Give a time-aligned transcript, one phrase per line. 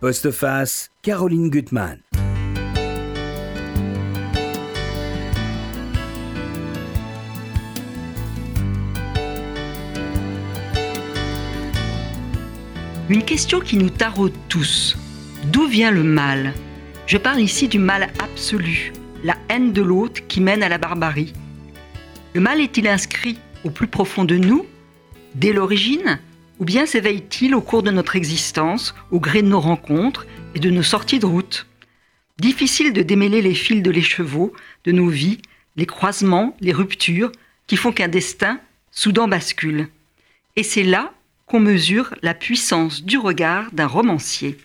[0.00, 1.98] Postface, Caroline Gutmann.
[13.08, 14.96] Une question qui nous taraude tous.
[15.46, 16.54] D'où vient le mal?
[17.06, 18.92] Je parle ici du mal absolu,
[19.24, 21.32] la haine de l'autre qui mène à la barbarie.
[22.34, 24.64] Le mal est-il inscrit au plus profond de nous,
[25.34, 26.20] dès l'origine,
[26.58, 30.70] ou bien s'éveille-t-il au cours de notre existence, au gré de nos rencontres et de
[30.70, 31.66] nos sorties de route?
[32.38, 34.52] Difficile de démêler les fils de l'écheveau
[34.84, 35.38] de nos vies,
[35.76, 37.32] les croisements, les ruptures,
[37.66, 38.60] qui font qu'un destin
[38.90, 39.88] soudain bascule.
[40.56, 41.12] Et c'est là
[41.46, 44.58] qu'on mesure la puissance du regard d'un romancier.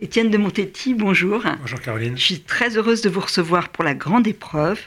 [0.00, 1.42] Étienne de Montetti, bonjour.
[1.60, 2.16] Bonjour Caroline.
[2.16, 4.80] Je suis très heureuse de vous recevoir pour La Grande Épreuve,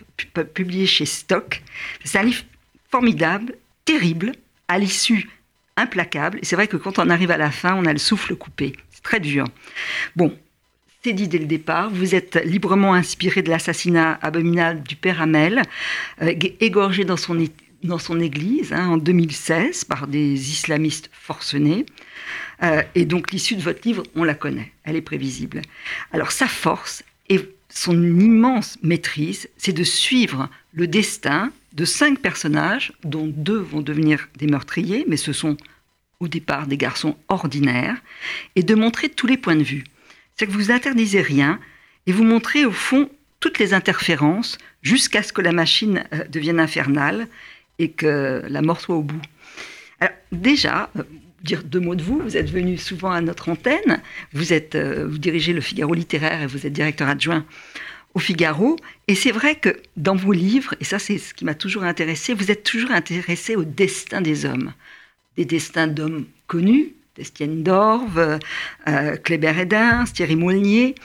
[0.53, 1.61] publié chez Stock.
[2.03, 2.43] C'est un livre
[2.89, 4.31] formidable, terrible,
[4.67, 5.29] à l'issue
[5.77, 6.39] implacable.
[6.41, 8.73] Et c'est vrai que quand on arrive à la fin, on a le souffle coupé.
[8.91, 9.45] C'est très dur.
[10.15, 10.35] Bon,
[11.03, 11.89] c'est dit dès le départ.
[11.89, 15.63] Vous êtes librement inspiré de l'assassinat abominable du père Hamel,
[16.21, 17.43] euh, égorgé dans son,
[17.83, 21.85] dans son église hein, en 2016 par des islamistes forcenés.
[22.63, 25.61] Euh, et donc l'issue de votre livre, on la connaît, elle est prévisible.
[26.11, 32.91] Alors sa force et son immense maîtrise, c'est de suivre le destin de cinq personnages,
[33.03, 35.55] dont deux vont devenir des meurtriers, mais ce sont
[36.21, 37.97] au départ des garçons ordinaires,
[38.55, 39.83] et de montrer tous les points de vue.
[40.37, 41.59] C'est que vous interdisez rien
[42.07, 46.59] et vous montrez au fond toutes les interférences jusqu'à ce que la machine euh, devienne
[46.59, 47.27] infernale
[47.79, 49.21] et que la mort soit au bout.
[49.99, 51.03] Alors déjà, euh,
[51.43, 54.01] dire deux mots de vous, vous êtes venu souvent à notre antenne,
[54.33, 57.45] vous, êtes, euh, vous dirigez le Figaro littéraire et vous êtes directeur adjoint
[58.13, 58.75] au Figaro.
[59.07, 62.35] Et c'est vrai que dans vos livres, et ça c'est ce qui m'a toujours intéressé,
[62.35, 64.71] vous êtes toujours intéressé au destin des hommes.
[65.37, 68.39] Des destins d'hommes connus, Estienne Dorve,
[68.87, 70.95] euh, Kléber Edin, Thierry Moulnier.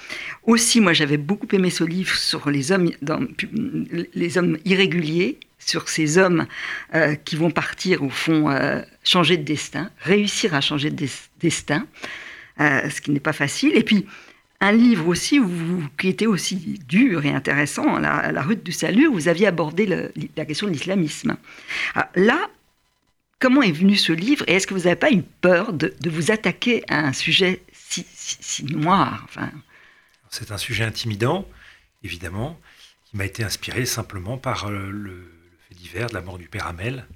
[0.44, 2.90] Aussi, moi j'avais beaucoup aimé ce livre sur les hommes,
[4.14, 6.46] les hommes irréguliers, sur ces hommes
[6.94, 11.06] euh, qui vont partir au fond euh, changer de destin, réussir à changer de
[11.40, 11.86] destin,
[12.60, 13.72] euh, ce qui n'est pas facile.
[13.74, 14.06] Et puis
[14.60, 15.38] un livre aussi
[15.98, 20.10] qui était aussi dur et intéressant, la, la route du salut, où vous aviez abordé
[20.34, 21.36] la question de l'islamisme.
[22.14, 22.48] Là,
[23.38, 26.30] comment est venu ce livre et est-ce que vous n'avez pas eu peur de, vous
[26.30, 29.50] attaquer à un sujet si, noir enfin...
[30.30, 31.48] C'est un sujet intimidant,
[32.02, 32.60] évidemment,
[33.04, 35.32] qui m'a été inspiré simplement par le, le,
[35.68, 37.06] fait divers de la mort du père Hamel,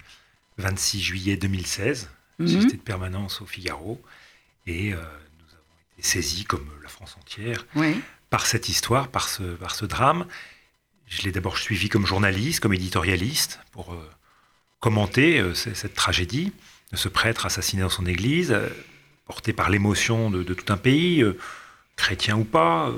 [0.58, 2.08] 26 juillet 2016,
[2.38, 4.00] mm de permanence au Figaro.
[4.66, 7.66] Et euh, nous avons été saisis, comme la France entière,
[8.30, 10.26] par cette histoire, par ce, par ce drame.
[11.06, 14.10] Je l'ai d'abord suivi comme journaliste, comme éditorialiste, pour euh,
[14.80, 16.52] commenter euh, cette tragédie
[16.92, 18.56] de ce prêtre assassiné dans son église,
[19.26, 21.24] porté par l'émotion de, tout un pays,
[21.94, 22.92] chrétien ou pas,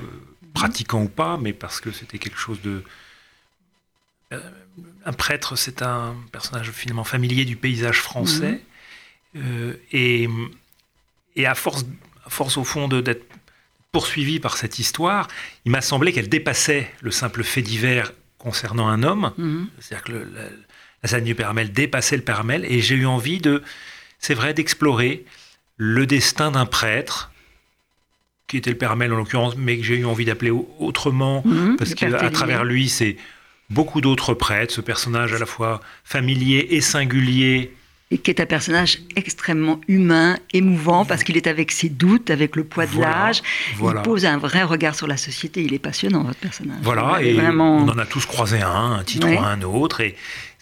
[0.55, 2.83] pratiquant ou pas, mais parce que c'était quelque chose de...
[4.31, 8.61] un prêtre, c'est un personnage finalement familier du paysage français.
[9.35, 9.75] Mhm.
[9.91, 10.29] et,
[11.35, 11.85] et à force,
[12.25, 13.25] à force au fond d'être
[13.93, 15.27] poursuivi par cette histoire,
[15.65, 19.31] il m'a semblé qu'elle dépassait le simple fait divers concernant un homme.
[19.37, 19.69] Mhm.
[19.79, 20.27] C'est-à-dire que le,
[21.03, 23.61] la scène du Père dépassait le Père et j'ai eu envie de,
[24.19, 25.25] c'est vrai, d'explorer
[25.77, 27.31] le destin d'un prêtre
[28.47, 31.75] qui était le Père en l'occurrence, mais que j'ai eu envie d'appeler autrement, mhm.
[31.77, 33.17] parce qu'à travers lui, c'est
[33.69, 37.73] beaucoup d'autres prêtres, ce personnage à la fois familier et singulier,
[38.13, 42.55] et qui est un personnage extrêmement humain, émouvant, parce qu'il est avec ses doutes, avec
[42.55, 43.41] le poids de l'âge.
[43.81, 45.63] Il pose un vrai regard sur la société.
[45.63, 46.77] Il est passionnant, votre personnage.
[46.83, 47.77] Voilà, et vraiment...
[47.77, 50.15] on en a tous croisé un, un titre ou un autre, et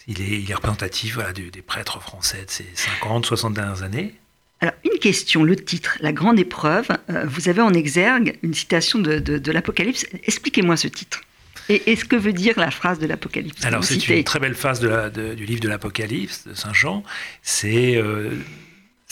[0.08, 4.14] il est, il est représentatif voilà, des, prêtres français de ces 50, 60 dernières années.
[4.60, 6.88] Alors, une question, le titre, La Grande Épreuve.
[7.10, 10.06] Euh, vous avez en exergue une citation de, de l'Apocalypse.
[10.24, 11.22] Expliquez-moi ce titre.
[11.68, 13.64] Et, ce que veut dire la phrase de l'Apocalypse?
[13.64, 17.02] Alors, c'est une très belle phrase du livre de l'Apocalypse de Saint Jean.
[17.42, 17.96] C'est.
[17.96, 18.30] Euh,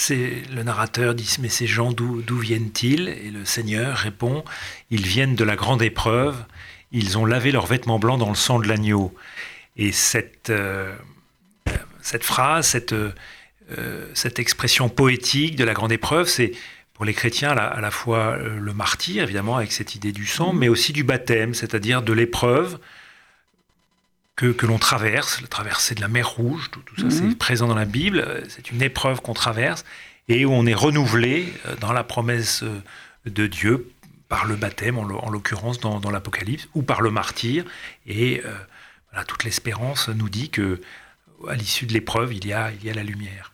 [0.08, 3.08] le narrateur dit Mais ces gens, d'où viennent-ils?
[3.08, 4.44] Et le Seigneur répond
[4.90, 6.36] Ils viennent de la grande épreuve,
[6.90, 9.14] ils ont lavé leurs vêtements blancs dans le sang de l'agneau.
[9.80, 10.94] Et cette, euh,
[12.02, 13.12] cette phrase, cette, euh,
[14.12, 16.52] cette expression poétique de la grande épreuve, c'est
[16.92, 20.52] pour les chrétiens à la, fois euh, le martyr, évidemment, avec cette idée du sang,
[20.52, 22.78] mais aussi du baptême, c'est-à-dire de l'épreuve
[24.36, 27.36] que, que l'on traverse, la traversée de la mer Rouge, tout, ça c'est mhm.
[27.36, 29.86] présent dans la Bible, c'est une épreuve qu'on traverse
[30.28, 31.50] et où on est renouvelé
[31.80, 32.64] dans la promesse
[33.24, 33.90] de Dieu
[34.28, 37.64] par le baptême, en l'occurrence dans, l'Apocalypse, ou par le martyr.
[38.06, 38.42] Et
[39.26, 40.80] toute l'espérance nous dit que
[41.48, 43.52] à l'issue de l'épreuve, il y a, il y a la lumière.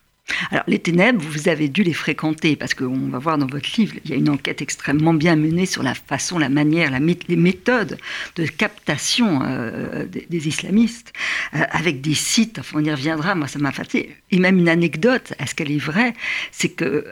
[0.51, 3.95] Alors, les ténèbres, vous avez dû les fréquenter parce qu'on va voir dans votre livre,
[4.03, 7.97] il y a une enquête extrêmement bien menée sur la façon, la manière, les méthodes
[8.35, 11.13] de captation euh, des, islamistes
[11.53, 12.59] euh, avec des sites.
[12.73, 13.35] On y reviendra.
[13.35, 14.15] Moi, ça m'a fatigué.
[14.31, 16.13] Et même une anecdote, est-ce qu'elle est vraie?
[16.51, 17.05] C'est que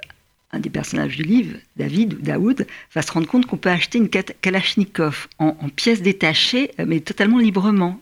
[0.51, 3.97] un des personnages du livre, David ou Daoud, va se rendre compte qu'on peut acheter
[3.97, 7.99] une Kalachnikov en, en pièces détachées, euh, mais totalement librement.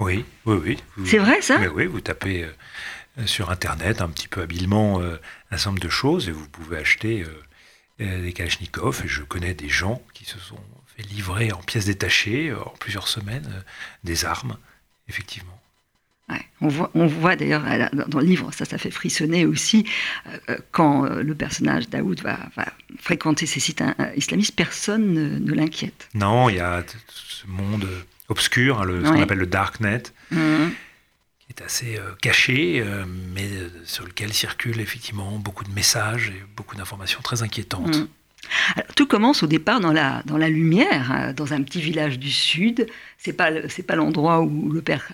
[0.00, 0.56] Oui, oui,
[0.96, 1.06] oui.
[1.06, 2.44] C'est vrai ça Oui, vous tapez
[3.18, 5.20] euh, sur Internet un petit peu habilement euh,
[5.50, 7.24] un certain nombre de choses et vous pouvez acheter
[8.00, 9.02] euh, des Kalachnikov.
[9.04, 10.58] Et je connais des gens qui se sont
[10.96, 13.64] fait livrer en pièces détachées en plusieurs semaines
[14.02, 14.56] des armes,
[15.08, 15.60] effectivement.
[16.60, 19.88] on voit, on voit d'ailleurs dans le livre, ça, ça fait frissonner aussi,
[20.70, 22.38] quand le personnage Daoud va,
[23.00, 23.82] fréquenter ces sites
[24.14, 26.08] islamistes, personne ne, l'inquiète.
[26.14, 27.88] Non, il y a ce monde
[28.28, 30.68] obscur, hein, le, ce qu'on appelle le darknet, mmh
[31.50, 33.04] est assez euh, caché, euh,
[33.34, 37.98] mais euh, sur lequel circulent effectivement beaucoup de messages et beaucoup d'informations très inquiétantes.
[37.98, 38.06] Mm.
[38.96, 42.30] tout commence au départ dans la, dans la lumière, hein, dans un petit village du
[42.30, 42.86] sud.
[43.18, 45.04] C'est pas c'est pas l'endroit où le père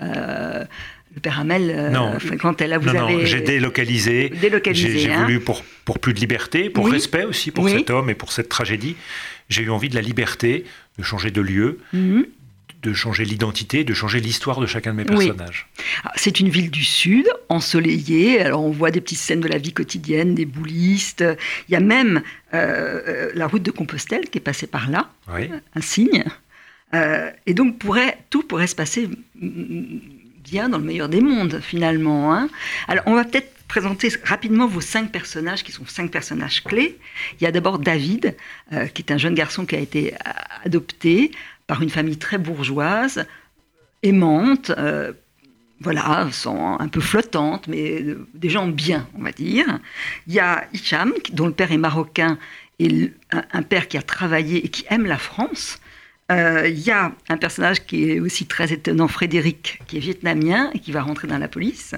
[1.12, 2.68] le père Hamel fréquentait.
[2.68, 4.32] Là, vous non, avez j'ai délocalisé.
[4.40, 5.22] J'ai hein.
[5.22, 8.48] voulu pour pour plus de liberté, pour respect aussi pour cet homme et pour cette
[8.48, 8.96] tragédie.
[9.48, 10.64] J'ai eu envie de la liberté,
[10.98, 12.24] de changer de lieu, mm-hmm
[12.82, 15.68] de changer l'identité, de changer l'histoire de chacun de mes personnages.
[16.04, 18.40] Ah, c'est une ville du Sud, ensoleillée.
[18.40, 21.24] Alors on voit des petites scènes de la vie quotidienne, des boulistes.
[21.68, 22.22] Il y a même
[22.54, 26.24] euh, euh, la route de Compostelle qui est passée par là, un signe.
[26.94, 32.34] Euh, et donc pourrait, tout pourrait se passer bien dans le meilleur des mondes finalement.
[32.34, 32.48] Hein.
[32.88, 36.98] Alors on va peut-être présenter rapidement vos cinq personnages qui sont cinq personnages clés.
[37.40, 38.34] Il y a d'abord David,
[38.94, 40.12] qui est un jeune garçon qui a été
[40.64, 41.30] adopté
[41.70, 43.26] par une famille très bourgeoise,
[44.02, 45.12] aimante, euh,
[45.80, 49.78] voilà, sont un peu flottante, mais euh, des gens bien, on va dire.
[50.26, 52.38] Il y a Hicham, dont le père est marocain,
[52.80, 55.78] et un père qui a travaillé et qui aime la France.
[56.32, 60.70] Euh, il y a un personnage qui est aussi très étonnant, Frédéric, qui est vietnamien
[60.74, 61.94] et qui va rentrer dans la police.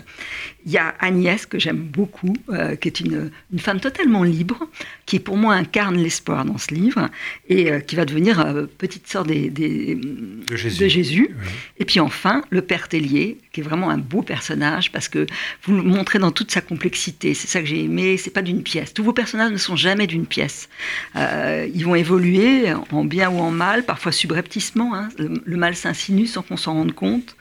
[0.67, 4.69] Il y a Agnès, que j'aime beaucoup, euh, qui est une, femme totalement libre,
[5.07, 7.09] qui pour moi incarne l'espoir dans ce livre
[7.49, 11.37] et euh, qui va devenir petite sœur des, de Jésus.
[11.79, 15.27] Et puis enfin, le père Tellier, qui est vraiment un beau personnage parce que
[15.65, 17.35] vous le montrez dans toute sa complexité.
[17.35, 18.17] C'est ça que j'ai aimé.
[18.17, 18.95] C'est pas d'une pièce.
[18.95, 20.69] Tous vos personnages ne sont jamais d'une pièce.
[21.17, 24.95] ils vont évoluer en bien ou en mal, parfois subrepticement.
[24.95, 25.09] Hein.
[25.19, 27.37] Le, mal s'insinue sans qu'on s'en rende compte.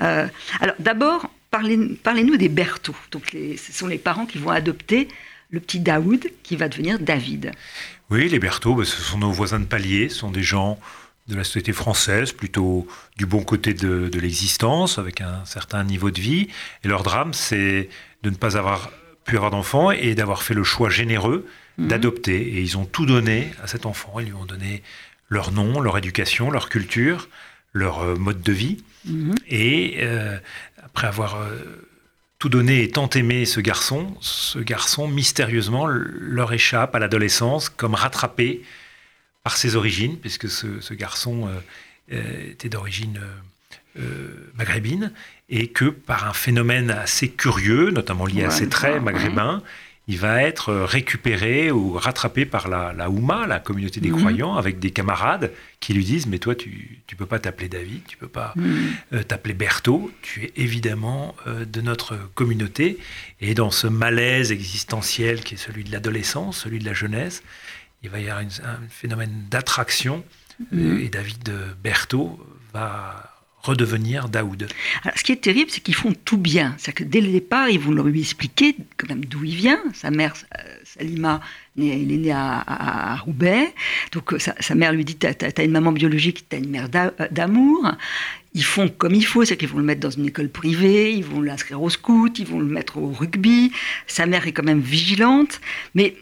[0.00, 0.26] Euh,
[0.60, 2.96] alors d'abord, parlez-nous parlez des Berthaud.
[3.12, 5.06] Donc ce sont les parents qui vont adopter
[5.50, 7.52] le petit Daoud qui va devenir David.
[8.10, 10.80] Oui, les Berthaud, bah, ce sont nos voisins de palier, ce sont des gens
[11.28, 16.20] de la société française, plutôt du bon côté de, l'existence, avec un certain niveau de
[16.20, 16.48] vie.
[16.82, 17.88] Et leur drame, c'est
[18.22, 18.90] de ne pas avoir
[19.24, 21.46] pu avoir d'enfant et d'avoir fait le choix généreux
[21.78, 21.88] mhm.
[21.88, 22.40] d'adopter.
[22.40, 24.18] Et ils ont tout donné à cet enfant.
[24.18, 24.82] Ils lui ont donné
[25.28, 27.28] leur nom, leur éducation, leur culture,
[27.72, 28.82] leur euh, mode de vie.
[29.04, 29.34] Mhm.
[29.48, 30.38] Et euh,
[30.92, 31.56] après avoir euh,
[32.38, 37.94] tout donné et tant aimé ce garçon, ce garçon mystérieusement leur échappe à l'adolescence comme
[37.94, 38.62] rattrapé
[39.42, 41.48] par ses origines, puisque ce, garçon
[42.08, 43.20] était d'origine
[44.54, 45.12] maghrébine,
[45.48, 49.62] et que par un phénomène assez curieux, notamment lié à ses traits maghrébins,
[50.08, 54.18] il va être récupéré ou rattrapé par la, la Houma, la communauté des mhm.
[54.18, 58.02] croyants, avec des camarades qui lui disent Mais toi, tu ne peux pas t'appeler David,
[58.06, 58.92] tu peux pas mhm.
[59.12, 62.98] euh, t'appeler Berthaud, tu es évidemment euh, de notre communauté.
[63.40, 67.44] Et dans ce malaise existentiel qui est celui de l'adolescence, celui de la jeunesse,
[68.02, 70.24] il va y avoir un phénomène d'attraction.
[70.72, 70.98] Mhm.
[71.00, 73.31] Et David Berthaud va
[73.62, 74.68] redevenir Daoud.
[75.14, 76.74] ce qui est terrible, c'est qu'ils font tout bien.
[76.78, 79.80] C'est que dès le départ, ils vont lui expliquer quand même d'où il vient.
[79.94, 81.40] Sa mère, euh, Salima,
[81.76, 83.72] il est né à, Roubaix.
[84.10, 86.88] Donc euh, sa, mère lui dit, tu as, une maman biologique, tu as une mère
[86.94, 87.92] euh, d'amour.
[88.54, 91.24] Ils font comme il faut, c'est qu'ils vont le mettre dans une école privée, ils
[91.24, 93.72] vont l'inscrire au scout, ils vont le mettre au rugby.
[94.06, 95.60] Sa mère est quand même vigilante.
[95.94, 96.16] Mais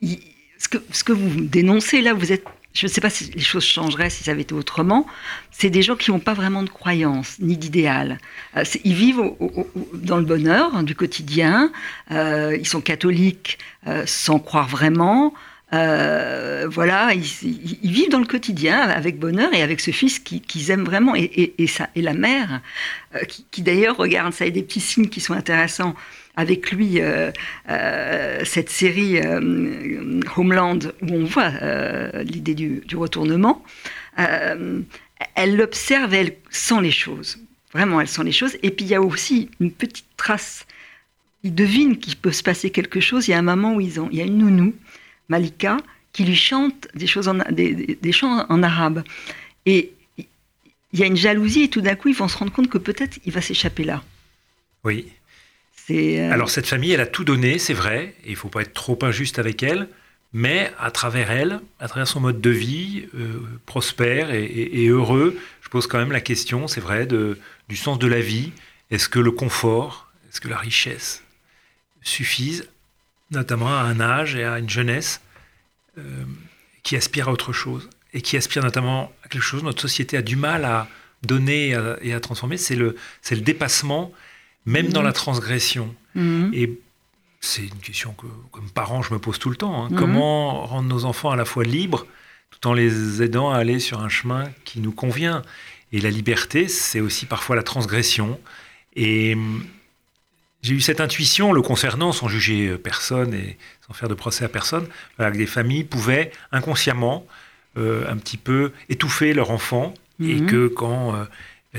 [0.00, 4.10] ce que vous dénoncez là, vous êtes je ne sais pas si les choses changeraient
[4.10, 5.06] si ça avait été autrement,
[5.50, 8.18] c'est des gens qui n'ont pas vraiment de croyance ni d'idéal.
[8.56, 9.22] Euh, ils vivent
[9.94, 11.70] dans le bonheur hein, du quotidien,
[12.10, 15.34] euh, ils sont catholiques euh, sans croire vraiment.
[15.70, 21.14] voilà, ils, vivent dans le quotidien avec bonheur et avec ce fils qu'ils aiment vraiment
[21.14, 21.54] et,
[21.96, 22.60] la mère,
[23.28, 25.94] qui, qui d'ailleurs regarde, ça a des petits signes qui sont intéressants
[26.36, 27.30] avec lui euh,
[27.68, 31.50] euh, cette série euh, Homeland où on voit
[32.22, 33.64] l'idée du, retournement.
[34.16, 37.38] elle l'observe, elle sent les choses.
[37.72, 38.56] Vraiment, elle sent les choses.
[38.62, 40.66] Et puis il y a aussi une petite trace
[41.44, 43.28] il devine qu'il peut se passer quelque chose.
[43.28, 44.74] Il y a un moment où ils ont, il y a une nounou,
[45.28, 45.76] Malika,
[46.12, 49.02] qui lui chante des, choses des chants en arabe.
[49.66, 52.68] Et il y a une jalousie et tout d'un coup, ils vont se rendre compte
[52.68, 54.02] que peut-être il va s'échapper là.
[54.84, 55.08] Oui.
[55.92, 58.72] Euh, Alors cette famille, elle a tout donné, c'est vrai, et il faut pas être
[58.72, 59.88] trop injuste avec elle,
[60.32, 65.68] mais à travers elle, à travers son mode de vie euh, prospère et, heureux, je
[65.68, 68.52] pose quand même la question, c'est vrai, du sens de la vie.
[68.90, 71.22] Est-ce que le confort, est-ce que la richesse
[72.02, 72.68] suffisent,
[73.30, 75.20] notamment à un âge et à une jeunesse
[75.98, 76.02] euh,
[76.82, 79.62] qui aspire à autre chose et qui aspire notamment à quelque chose.
[79.62, 80.88] Notre société a du mal à
[81.22, 82.56] donner et à, transformer?
[82.58, 82.96] C'est le
[83.30, 84.12] dépassement,
[84.66, 85.06] même dans mhm.
[85.06, 85.94] la transgression.
[86.14, 86.50] Mhm.
[86.54, 86.78] Et
[87.40, 89.84] c'est une question que, comme parent, je me pose tout le temps.
[89.84, 89.88] Hein.
[89.90, 89.98] Mhm.
[89.98, 92.06] Comment rendre nos enfants à la fois libres,
[92.50, 95.42] tout en les aidant à aller sur un chemin qui nous convient
[95.92, 98.38] Et la liberté, c'est aussi parfois la transgression.
[98.94, 99.64] Et hum,
[100.62, 104.48] j'ai eu cette intuition, le concernant, sans juger personne et sans faire de procès à
[104.48, 104.86] personne,
[105.18, 107.26] que des familles pouvaient inconsciemment
[107.78, 111.24] euh, un petit peu étouffer leur enfant et que quand euh,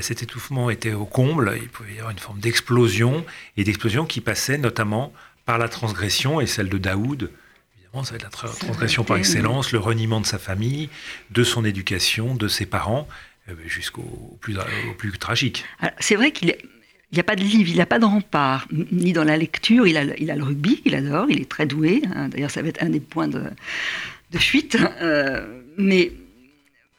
[0.02, 3.24] cet étouffement était au comble, il pouvait y avoir une forme d'explosion
[3.56, 5.12] et d'explosion qui passait notamment
[5.46, 7.30] par la transgression et celle de Daoud.
[7.76, 10.88] Évidemment, ça va être la transgression par excellence, le reniement de sa famille,
[11.30, 13.06] de son éducation, de ses parents,
[13.48, 15.64] euh, jusqu'au plus, au plus tragique.
[16.00, 16.56] C'est vrai qu'il
[17.12, 19.86] n'y a pas de livre, il n'a pas de rempart, ni dans la lecture.
[19.86, 22.02] Il a, il a le rugby, il adore, il est très doué.
[22.14, 22.30] Hein.
[22.30, 23.44] D'ailleurs, ça va être un des points de,
[24.32, 24.76] de fuite.
[25.02, 26.10] Euh, mais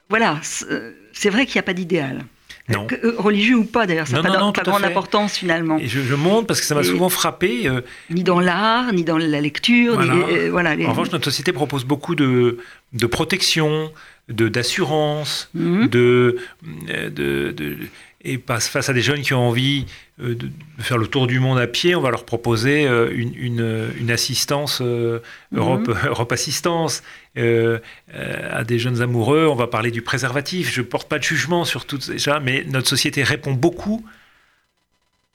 [0.07, 2.23] voilà, c'est vrai qu'il n'y a pas d'idéal.
[2.67, 2.87] Non.
[3.03, 5.77] Euh, religieux ou pas d'ailleurs, ça n'a pas, grande importance finalement.
[5.77, 7.67] Et je, montre parce que ça m'a souvent frappé.
[7.67, 10.01] Euh, ni dans l'art, ni dans la lecture.
[10.49, 10.71] Voilà.
[10.71, 12.57] En revanche, notre société propose beaucoup de,
[12.93, 13.91] de protection,
[14.29, 15.87] d'assurance, mhm.
[15.87, 17.77] de, de, de,
[18.23, 21.59] et face à des jeunes qui ont envie euh, de faire le tour du monde
[21.59, 25.19] à pied, on va leur proposer euh, une, assistance, euh,
[25.51, 25.59] mhm.
[26.05, 27.03] Europe, Assistance.
[27.35, 30.71] à des jeunes amoureux, on va parler du préservatif.
[30.71, 34.05] Je ne porte pas de jugement sur tout ça, mais notre société répond beaucoup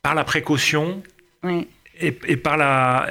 [0.02, 1.02] par la précaution
[2.00, 3.06] et, par la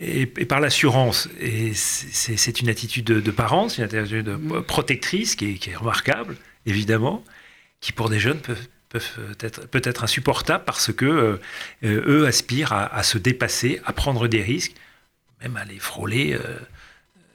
[0.00, 1.28] et, par l'assurance.
[1.40, 4.62] Et c'est une attitude de, parents, c'est une attitude mhm.
[4.62, 6.36] protectrice qui est, qui est remarquable,
[6.66, 7.22] évidemment,
[7.80, 11.38] qui pour des jeunes peuvent peuvent être peut-être insupportables parce que euh,
[11.82, 14.74] eux aspirent à, se dépasser, à prendre des risques,
[15.42, 16.58] même à les frôler euh,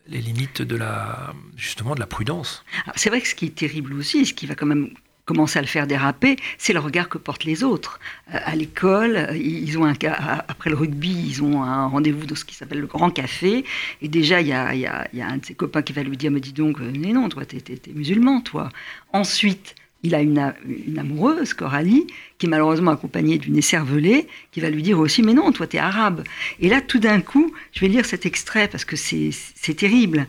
[0.08, 2.64] les limites de la justement de la prudence.
[2.96, 4.90] C'est vrai que ce qui est terrible aussi, ce qui va quand même
[5.26, 8.00] commencer à le faire déraper, c'est le regard que portent les autres.
[8.34, 12.56] Euh, à l'école, ils ont après le rugby, ils ont un rendez-vous dans ce qui
[12.56, 13.64] s'appelle le Grand Café.
[14.02, 16.32] Et déjà, il y a, y a, un de ses copains qui va lui dire,
[16.32, 18.70] me dis donc, mais non, toi, t'es es, musulman, toi.
[19.14, 20.54] Ensuite, il a une,
[20.98, 25.52] amoureuse, Coralie, qui est malheureusement accompagnée d'une écervelée, qui va lui dire aussi Mais non,
[25.52, 26.24] toi, tu es arabe.
[26.60, 30.26] Et là, tout d'un coup, je vais lire cet extrait parce que c'est terrible.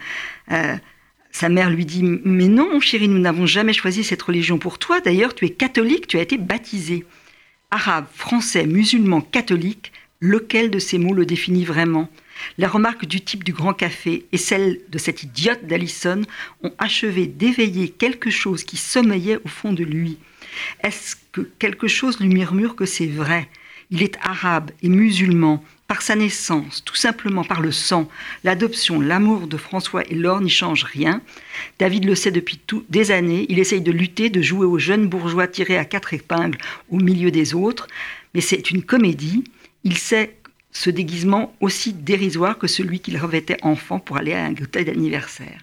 [0.50, 0.76] Euh,
[1.30, 5.00] sa mère lui dit Mais non, chérie, nous n'avons jamais choisi cette religion pour toi.
[5.00, 7.04] D'ailleurs, tu es catholique, tu as été baptisé.
[7.70, 12.10] Arabe, français, musulman, catholique, lequel de ces mots le définit vraiment?
[12.58, 16.22] Les remarques du type du grand café et celles de cette idiote d'Allison
[16.62, 20.18] ont achevé d'éveiller quelque chose qui sommeillait au fond de lui.
[20.82, 23.48] Est-ce que quelque chose lui murmure que c'est vrai?
[23.90, 28.08] Il est arabe et musulman, par sa naissance, tout simplement par le sang,
[28.44, 31.20] l'adoption, l'amour de François et Laure n'y change rien.
[31.78, 32.58] David le sait depuis
[32.88, 36.56] des années, il essaye de lutter, de jouer aux jeunes bourgeois tirés à quatre épingles
[36.90, 37.88] au milieu des autres,
[38.32, 39.44] mais c'est une comédie.
[39.84, 40.38] Il sait
[40.72, 45.60] ce déguisement aussi dérisoire que celui qu'il revêtait enfant pour aller à un goûter d'anniversaire.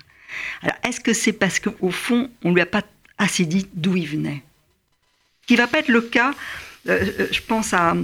[0.62, 2.84] Alors, est-ce que c'est parce qu'au fond, on ne lui a pas
[3.18, 4.44] assez dit d'où il venait?
[5.42, 6.34] Ce qui ne va pas être le cas,
[6.88, 7.96] euh, euh, je pense à,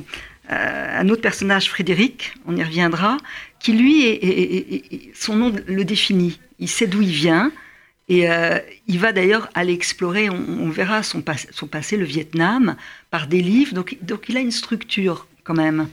[0.48, 3.18] un autre personnage, Frédéric, on y reviendra,
[3.60, 6.40] qui lui, son nom le définit.
[6.60, 7.52] Il sait d'où il vient,
[8.10, 12.76] et euh, il va d'ailleurs aller explorer, on, verra son, son, passé, le Vietnam,
[13.10, 13.98] par des livres, donc
[14.30, 15.88] il a une structure quand même.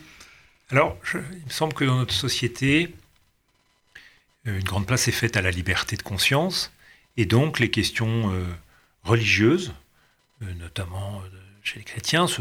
[0.73, 2.95] Alors, il me semble que dans notre société,
[4.47, 6.73] euh, une grande place est faite à la liberté de conscience,
[7.19, 8.47] et donc les questions euh,
[9.05, 9.75] religieuses,
[10.43, 11.23] euh, notamment
[11.62, 12.41] chez les chrétiens, se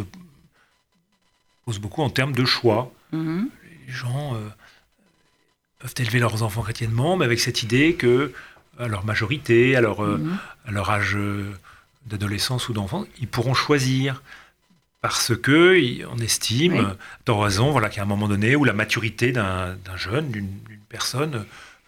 [1.66, 2.94] posent beaucoup en termes de choix.
[3.14, 3.50] Mm-hmm.
[3.86, 4.40] Les gens
[5.80, 8.32] peuvent élever leurs enfants chrétiennement, mais avec cette idée que,
[8.80, 10.38] à leur majorité, à leur, mm-hmm.
[10.68, 11.18] à leur âge
[12.06, 14.24] d'adolescence ou d'enfance, ils pourront choisir
[15.02, 16.96] parce que on estime,
[17.28, 17.34] oui.
[17.34, 20.50] raison, voilà, qu'à un moment donné où la maturité d'un jeune, d'une
[20.90, 21.46] personne,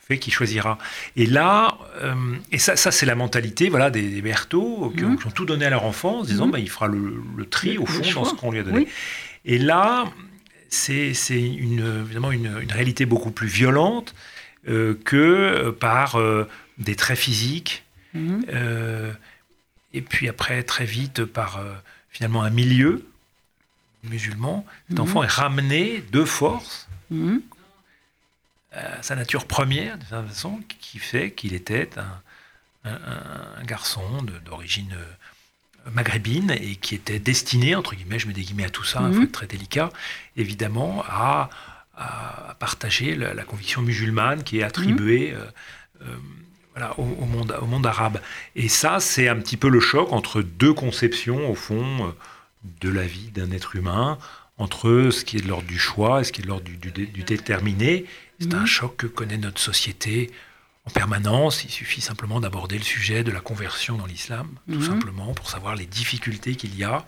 [0.07, 0.77] fait qu'il choisira.
[1.15, 2.13] Et là, euh,
[2.51, 5.17] et ça, ça c'est la mentalité, voilà, des, Berthaud mhm.
[5.17, 7.77] qui, ont tout donné à leur enfant, en se disant, bah, il fera le, tri
[7.77, 8.87] au fond dans ce qu'on lui a donné.
[9.45, 10.05] Et là,
[10.69, 14.13] c'est une, évidemment une, réalité beaucoup plus violente
[14.65, 16.19] que par
[16.77, 17.83] des traits physiques.
[18.15, 18.45] Mhm.
[19.93, 21.61] et puis après, très vite, par
[22.13, 23.05] finalement un milieu
[24.03, 24.65] musulman.
[24.87, 25.03] Cet mhm.
[25.03, 27.41] enfant est ramené de force mhm.
[28.71, 35.89] à sa nature première, de toute façon, qui fait qu'il était un, garçon d'origine euh,
[35.91, 39.09] maghrébine et qui était destiné, entre guillemets, je mets des guillemets à tout ça, un
[39.09, 39.31] mmh.
[39.31, 39.89] très délicat,
[40.35, 41.49] évidemment, à,
[42.59, 45.37] partager la, conviction musulmane qui est attribuée mhm.
[45.37, 45.45] euh,
[46.01, 46.17] euh,
[46.75, 48.19] voilà, au, monde, au monde arabe.
[48.55, 52.13] Et ça, c'est un petit peu le choc entre deux conceptions, au fond,
[52.81, 54.17] de la vie d'un être humain,
[54.57, 57.23] entre ce qui est de l'ordre du choix et ce qui est de l'ordre du,
[57.23, 58.05] déterminé.
[58.39, 58.65] C'est un mhm.
[58.65, 60.31] choc que connaît notre société
[60.85, 61.63] en permanence.
[61.63, 64.85] Il suffit simplement d'aborder le sujet de la conversion dans l'islam, tout mhm.
[64.85, 67.05] simplement, pour savoir les difficultés qu'il y a entre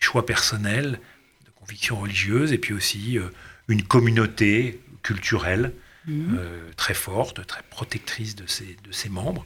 [0.00, 1.00] les choix personnels,
[1.44, 3.28] de convictions religieuses, et puis aussi euh,
[3.68, 5.72] une communauté culturelle
[6.06, 6.36] mhm.
[6.38, 9.44] euh, très forte, très protectrice de ses, de ses membres,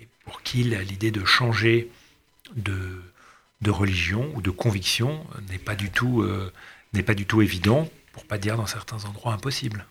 [0.00, 1.90] et pour qui l'idée de changer
[2.56, 3.02] de
[3.60, 6.52] de religion ou de conviction n'est pas du tout euh,
[6.92, 9.86] n'est pas du tout évident, pour pas dire dans certains endroits impossible.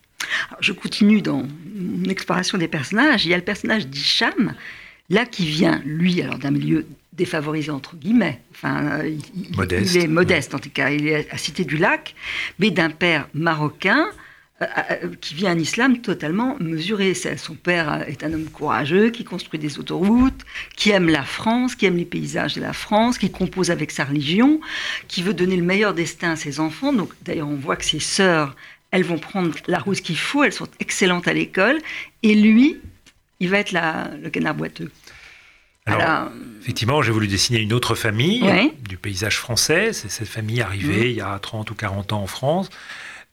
[0.60, 3.24] je continue dans mon exploration des personnages.
[3.24, 4.54] Il y a le personnage d'Hicham,
[5.08, 8.40] là qui vient, lui, alors d'un milieu défavorisé entre guillemets.
[8.52, 10.90] Enfin, il, modeste, il est modeste en tout cas.
[10.90, 12.14] Il est à Cité du Lac,
[12.58, 14.06] mais d'un père marocain
[15.20, 17.14] qui vit un islam totalement mesuré.
[17.14, 20.42] Son père est un homme courageux qui construit des autoroutes,
[20.76, 24.04] qui aime la France, qui aime les paysages de la France, qui compose avec sa
[24.04, 24.60] religion,
[25.08, 26.92] qui veut donner le meilleur destin à ses enfants.
[26.92, 28.54] Donc, d'ailleurs, on voit que ses sœurs,
[28.90, 31.78] elles vont prendre la route qu'il faut, elles sont excellentes à l'école,
[32.22, 32.76] et lui,
[33.38, 34.90] il va être le canard boiteux.
[35.86, 36.28] Alors,
[36.60, 38.44] effectivement, j'ai voulu dessiner une autre famille
[38.86, 39.94] du paysage français.
[39.94, 41.10] C'est cette famille arrivée mmh.
[41.10, 42.70] il y a 30 ou 40 ans en France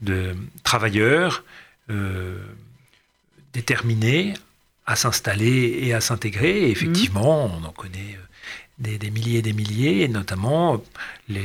[0.01, 1.43] de travailleurs
[1.89, 2.37] euh,
[3.53, 4.33] déterminés
[4.85, 6.63] à s'installer et à s'intégrer.
[6.63, 8.17] Et effectivement, on en connaît
[8.85, 10.81] euh, des, milliers et des milliers, et notamment
[11.29, 11.43] les,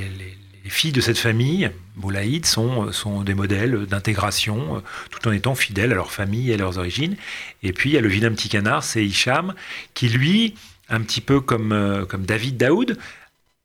[0.64, 5.92] filles de cette famille, Boulaïd, sont, sont des modèles d'intégration, euh, tout en étant fidèles
[5.92, 7.16] à leur famille et à leurs origines.
[7.62, 9.54] Et puis il y a le vilain petit canard, c'est Hicham,
[9.94, 10.54] qui lui,
[10.88, 12.98] un petit peu comme, comme David Daoud,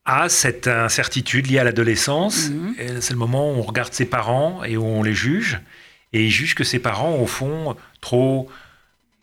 [0.07, 2.49] à cette incertitude liée à l'adolescence.
[2.49, 3.01] Mhm.
[3.01, 5.59] C'est le moment où on regarde ses parents et où on les juge.
[6.13, 8.49] Et il juge que ses parents, au fond, trop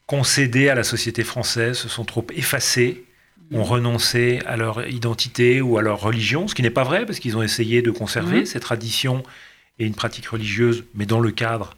[0.07, 3.05] concédés à la société française, se sont trop effacés,
[3.51, 3.65] ont mhm.
[3.65, 7.39] renoncé à leur identité ou à leur religion, ce qui n'est pas vrai, parce qu'ils
[7.39, 8.47] ont essayé de conserver mhm.
[8.47, 9.23] ces traditions
[9.79, 11.75] et une pratique religieuse, mais dans le cadre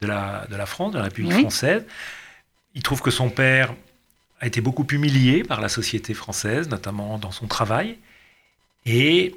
[0.00, 1.84] de la, de la France, de la République française.
[2.74, 3.74] Il trouve que son père
[4.40, 7.98] a été beaucoup humilié par la société française, notamment dans son travail.
[8.86, 9.34] Et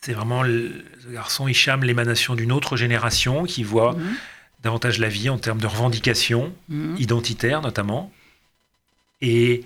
[0.00, 4.14] c'est vraiment ce garçon Hicham, l'émanation d'une autre génération qui voit mhm.
[4.62, 6.96] davantage la vie en termes de revendications mhm.
[6.98, 8.12] identitaires notamment.
[9.20, 9.64] Et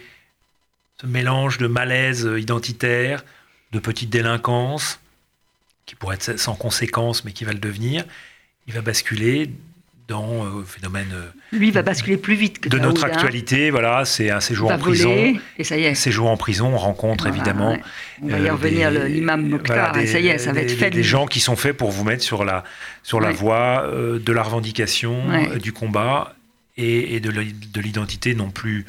[1.01, 3.25] ce mélange de malaise identitaire,
[3.73, 5.01] de petite délinquance,
[5.85, 8.05] qui pourrait être sans conséquence mais qui va le devenir,
[8.67, 9.51] il va basculer
[10.09, 11.09] dans euh, phénomène.
[11.13, 13.71] Euh, Lui va basculer plus vite que de notre actualité.
[13.71, 15.35] Voilà, c'est un séjour en prison.
[15.59, 15.95] Et ça y est.
[15.95, 17.77] Séjour en prison, on rencontre évidemment.
[18.23, 19.97] On va y euh, revenir, l'imam Mokhtar.
[19.99, 20.91] et ça y est, ça va être fait.
[20.91, 22.65] Des gens qui sont faits pour vous mettre sur la
[23.03, 25.23] sur la voie de la revendication,
[25.61, 26.35] du combat
[26.77, 28.87] et, et de l'identité non plus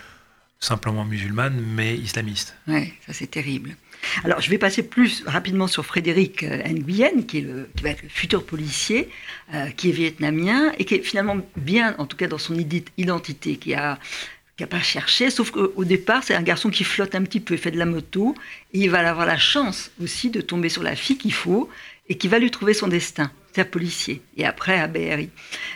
[0.60, 2.56] simplement musulmane, mais islamiste.
[2.68, 3.76] Oui, ça c'est terrible.
[4.24, 8.04] Alors, je vais passer plus rapidement sur Frédéric euh, Nguyen, qui, est le, va être
[8.04, 9.10] le futur policier,
[9.54, 12.56] euh, qui est vietnamien et qui est finalement bien, en tout cas dans son
[12.98, 14.00] identité, qui a
[14.56, 17.56] qui n'a pas cherché, sauf qu'au départ, c'est un garçon qui flotte un petit peu,
[17.56, 18.36] il fait de la moto,
[18.72, 21.70] et il va avoir la chance aussi de tomber sur la fille qu'il faut,
[22.08, 25.30] et qui va lui trouver son destin, c'est policier, et après à BRI.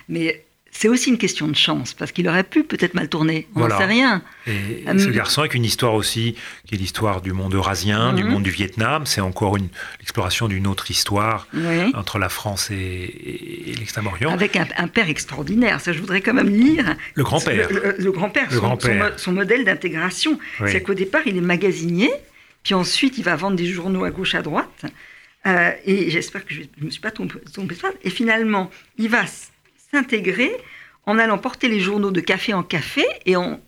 [0.10, 0.46] Mais
[0.80, 3.76] c'est aussi une question de chance, parce qu'il aurait pu peut-être mal tourner, on n'en
[3.76, 4.22] sait rien.
[4.46, 5.12] Et, ce hum.
[5.12, 6.36] garçon avec une histoire aussi,
[6.68, 8.30] qui est l'histoire du monde eurasien, du hum.
[8.30, 11.48] monde du Vietnam, c'est encore l'exploration d'une autre histoire
[11.96, 14.30] entre la France et, l'Extrême-Orient.
[14.30, 16.96] Avec un, père extraordinaire, ça je voudrais quand même lire.
[17.16, 17.70] Le grand-père.
[17.98, 18.52] Le, grand-père,
[19.18, 20.38] son, modèle d'intégration.
[20.68, 22.12] C'est qu'au départ, il est magasinier,
[22.62, 24.86] puis ensuite il va vendre des journaux à gauche, à droite.
[25.48, 27.40] Euh, et j'espère que je ne me suis pas trompé.
[28.04, 29.24] Et finalement, il va
[29.92, 30.52] s'intégrer
[31.06, 33.60] en allant porter les journaux de café en café et en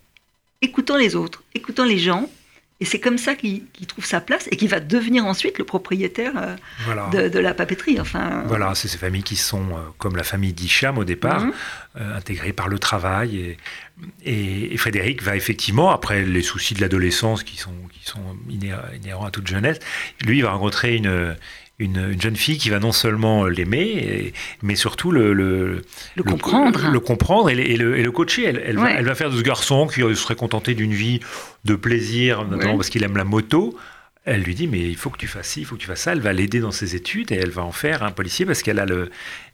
[0.62, 2.30] écoutant les autres, écoutant les gens.
[2.82, 6.32] Et c'est comme ça qu'il trouve sa place et qu'il va devenir ensuite le propriétaire
[6.38, 8.00] euh, de, la papeterie.
[8.00, 11.54] Enfin, voilà, c'est ces familles qui sont, euh, comme la famille d'Hicham au départ, mhm.
[12.16, 13.58] intégré par le travail.
[14.24, 19.26] Et, et, Frédéric va effectivement, après les soucis de l'adolescence qui sont, qui sont inhérents
[19.26, 19.80] à toute jeunesse,
[20.22, 21.36] lui va rencontrer une,
[21.80, 25.82] une, jeune fille qui va non seulement l'aimer, mais surtout le, le,
[26.24, 26.90] comprendre.
[26.92, 28.44] Le, comprendre et, le, et le, coacher.
[28.44, 31.22] Elle, elle, va, elle, va, faire de ce garçon qui serait contenté d'une vie
[31.66, 33.78] de plaisir, notamment parce qu'il aime la moto.
[34.26, 36.02] Elle lui dit mais il faut que tu fasses ci, il faut que tu fasses
[36.02, 36.12] ça.
[36.12, 38.80] Elle va l'aider dans ses études et elle va en faire un policier parce qu'elle
[38.80, 39.10] a le,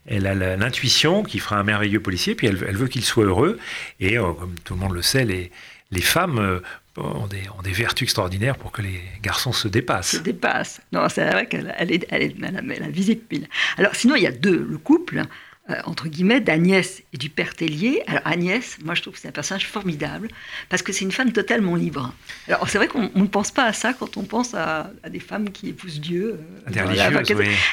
[0.06, 2.34] elle a l'intuition qu'il fera un merveilleux policier.
[2.34, 3.58] Puis elle, elle veut qu'il soit heureux.
[4.00, 5.50] Et euh, comme tout le monde le sait, les,
[5.92, 6.60] les femmes euh,
[6.98, 10.12] ont des, ont des, vertus extraordinaires pour que les garçons se dépassent.
[10.12, 10.80] Se dépassent.
[10.92, 13.48] Non, c'est vrai qu'elle elle est, elle est, elle a visé pile.
[13.78, 15.22] Alors, sinon, il y a deux, le couple,
[15.68, 18.02] euh, entre guillemets, d'Agnès et du père Tellier.
[18.06, 20.28] Alors, Agnès, moi, je trouve que c'est un personnage formidable
[20.68, 22.12] parce que c'est une femme totalement libre.
[22.46, 25.50] Alors, c'est vrai qu'on ne pense pas à ça quand on pense à, des femmes
[25.50, 26.38] qui épousent Dieu.
[26.68, 26.70] Euh,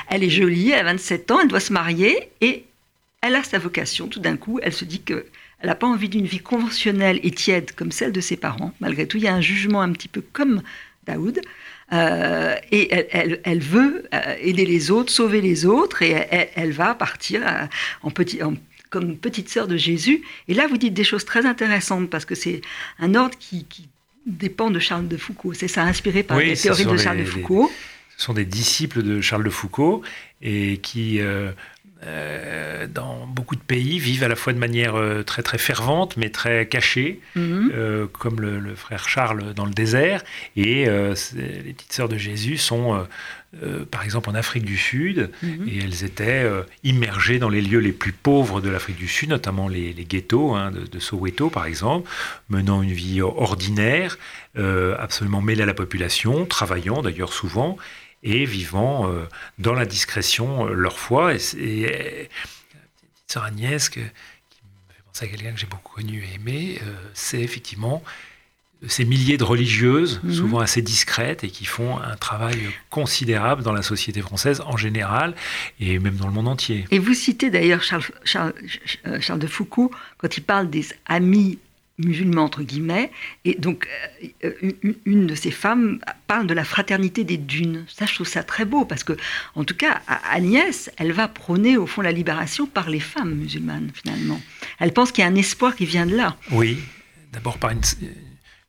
[0.10, 2.66] elle est jolie, elle a 27 ans, elle doit se marier et
[3.22, 4.08] elle a sa vocation.
[4.08, 5.28] Tout d'un coup, elle se dit que
[5.64, 8.74] elle n'a pas envie d'une vie conventionnelle et tiède comme celle de ses parents.
[8.82, 10.62] Malgré tout, il y a un jugement un petit peu comme
[11.08, 11.40] Daoud.
[11.94, 17.42] Euh, et elle, veut euh, aider les autres, sauver les autres, et elle, va partir
[17.48, 17.66] euh,
[18.02, 18.40] en petit,
[18.90, 20.22] comme petite sœur de Jésus.
[20.50, 22.60] Et là, vous dites des choses très intéressantes, parce que c'est
[23.00, 23.66] un ordre qui,
[24.26, 25.54] dépend de Charles de Foucault.
[25.54, 27.72] C'est ça, inspiré par les théories de Charles de Foucault.
[28.18, 30.02] ce sont des disciples de Charles de Foucault,
[30.42, 31.52] et qui euh,
[32.94, 36.30] dans beaucoup de pays, vivent à la fois de manière euh, très très fervente, mais
[36.30, 37.72] très cachée, mhm.
[37.74, 40.24] euh, comme le, frère Charles dans le désert.
[40.56, 43.06] Et les petites sœurs de Jésus sont,
[43.92, 45.68] par exemple, en Afrique du Sud, mhm.
[45.68, 46.50] et elles étaient
[46.84, 50.72] immergées dans les lieux les plus pauvres de l'Afrique du Sud, notamment les, ghettos hein,
[50.72, 52.10] de, de, Soweto, par exemple,
[52.50, 54.18] menant une vie ordinaire,
[54.56, 57.78] absolument mêlée à la population, travaillant d'ailleurs souvent
[58.24, 59.26] et vivant euh,
[59.60, 61.34] dans la discrétion euh, leur foi.
[61.36, 62.30] Et, et,
[63.12, 66.80] petite sœur Agnès, qui me fait penser à quelqu'un que j'ai beaucoup connu et aimé,
[66.84, 68.04] euh, c'est effectivement
[68.86, 70.34] ces milliers de religieuses, mhm.
[70.34, 72.58] souvent assez discrètes, et qui font un travail
[72.90, 75.36] considérable dans la société française en général,
[75.80, 76.86] et même dans le monde entier.
[76.92, 78.54] Et vous citez d'ailleurs Charles, Charles,
[79.22, 81.60] Charles de Foucault quand il parle des amis
[81.98, 83.12] musulmans, entre guillemets.
[83.46, 83.88] Et donc,
[84.44, 84.52] euh,
[85.06, 87.86] une, de ces femmes parle de la fraternité des dunes.
[87.88, 89.14] Ça, je trouve ça très beau, parce que,
[89.56, 90.02] en tout cas,
[90.32, 94.42] Agnès, elle va prôner, au fond, la libération par les femmes musulmanes, finalement.
[94.80, 96.36] Elle pense qu'il y a un espoir qui vient de là.
[96.52, 96.80] Oui,
[97.32, 97.82] d'abord par une,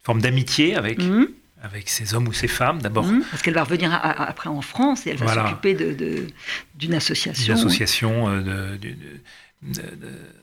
[0.02, 0.98] forme d'amitié avec.
[0.98, 1.28] Mhm.
[1.62, 3.06] Avec ces hommes ou ces femmes, d'abord.
[3.06, 6.26] Mhm, parce qu'elle va revenir après en France et elle va s'occuper d'une de,
[6.74, 7.54] d'une association.
[7.54, 8.94] Une association euh, de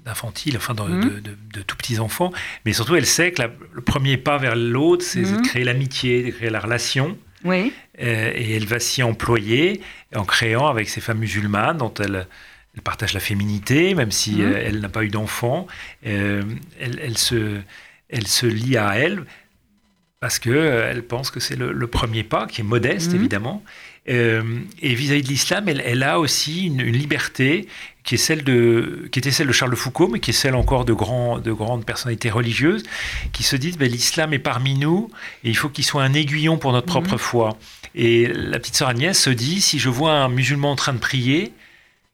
[0.05, 0.75] d'infantile, enfin mmh.
[0.75, 2.31] de, de, tout petits enfants,
[2.65, 5.41] mais surtout elle sait que le premier pas vers l'autre, c'est de mmh.
[5.43, 7.17] créer l'amitié, de créer la relation.
[7.43, 7.73] Oui.
[8.01, 9.81] Euh, et elle va s'y employer
[10.15, 12.27] en créant avec ces femmes musulmanes dont elle,
[12.75, 14.41] elle partage la féminité, même si mmh.
[14.41, 15.67] euh, elle n'a pas eu d'enfant.
[16.05, 16.43] Euh,
[16.79, 17.59] elle, elle, se,
[18.09, 19.25] elle se lie à elle
[20.19, 23.63] parce qu'elle pense que c'est le, premier pas, qui est modeste évidemment.
[24.07, 27.67] Et vis-à-vis de l'islam, elle, elle, a aussi une, une liberté
[28.03, 30.55] qui, est celle de, qui était celle de Charles de Foucault, mais qui est celle
[30.55, 32.83] encore de, grands, de grandes personnalités religieuses,
[33.31, 35.09] qui se disent ben, l'islam est parmi nous
[35.43, 37.19] et il faut qu'il soit un aiguillon pour notre propre mhm.
[37.19, 37.57] foi.
[37.93, 40.99] Et la petite sœur Agnès se dit si je vois un musulman en train de
[40.99, 41.53] prier,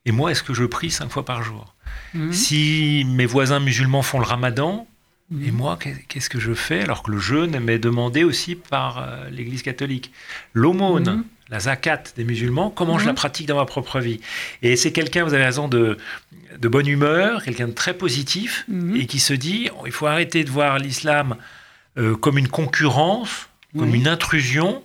[0.05, 1.73] et moi, est-ce que je prie cinq fois par jour?
[2.13, 2.33] Mhm.
[2.33, 4.87] Si mes voisins musulmans font le ramadan.
[5.41, 9.29] Et moi, qu'est-ce que je fais alors que le jeûne m'est demandé aussi par euh,
[9.29, 10.11] l'Église catholique?
[10.53, 13.17] L'aumône la zakat des musulmans, comment je la mhm.
[13.17, 14.19] pratique dans ma propre vie?
[14.61, 15.97] Et c'est quelqu'un, vous avez raison, de,
[16.57, 18.95] de bonne humeur, quelqu'un de très positif, mhm.
[18.97, 21.37] et qui se dit, il faut arrêter de voir l'islam
[21.97, 24.83] euh, comme une concurrence, comme une intrusion,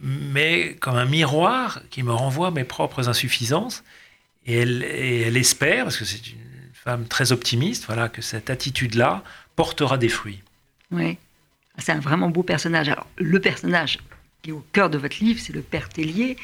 [0.00, 3.84] mais comme un miroir qui me renvoie mes propres insuffisances.
[4.46, 6.38] Et elle, elle espère, parce que c'est une
[6.86, 9.24] femme très optimiste, voilà, que cette attitude-là
[9.56, 10.40] portera des fruits.
[10.92, 11.18] Oui,
[11.78, 12.88] c'est un vraiment beau personnage.
[12.88, 13.98] Alors, le personnage
[14.52, 16.36] au cœur de votre livre, c'est le Père Tellier.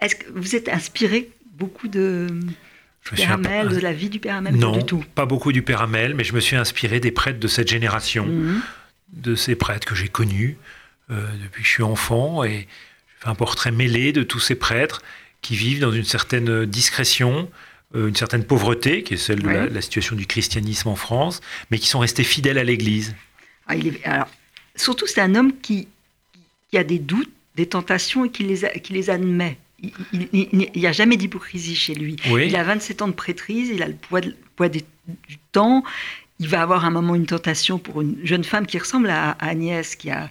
[0.00, 2.28] Est-ce que vous êtes inspiré beaucoup de
[3.16, 5.04] Père de la vie du Père Hamel Non, du tout?
[5.14, 8.26] pas beaucoup du Père Hamel, mais je me suis inspiré des prêtres de cette génération,
[8.26, 8.62] mhm.
[9.14, 10.56] de ces prêtres que j'ai connus
[11.10, 12.68] euh, depuis que je suis enfant, et
[13.08, 15.02] je fais un portrait mêlé de tous ces prêtres
[15.40, 17.50] qui vivent dans une certaine discrétion,
[17.94, 21.88] une certaine pauvreté, qui est celle de la, situation du christianisme en France, mais qui
[21.88, 23.14] sont restés fidèles à l'Église.
[23.66, 23.74] Ah,
[24.04, 24.28] alors,
[24.76, 25.88] surtout, c'est un homme qui
[26.72, 29.58] qui a des doutes, des tentations et qui les, qui les admet.
[30.12, 32.16] Il n'y a jamais d'hypocrisie chez lui.
[32.24, 34.20] Il a 27 ans de prêtrise, il a le poids,
[34.56, 34.82] poids du
[35.52, 35.84] temps.
[36.40, 39.94] Il va avoir un moment une tentation pour une jeune femme qui ressemble à, Agnès,
[39.96, 40.30] qui a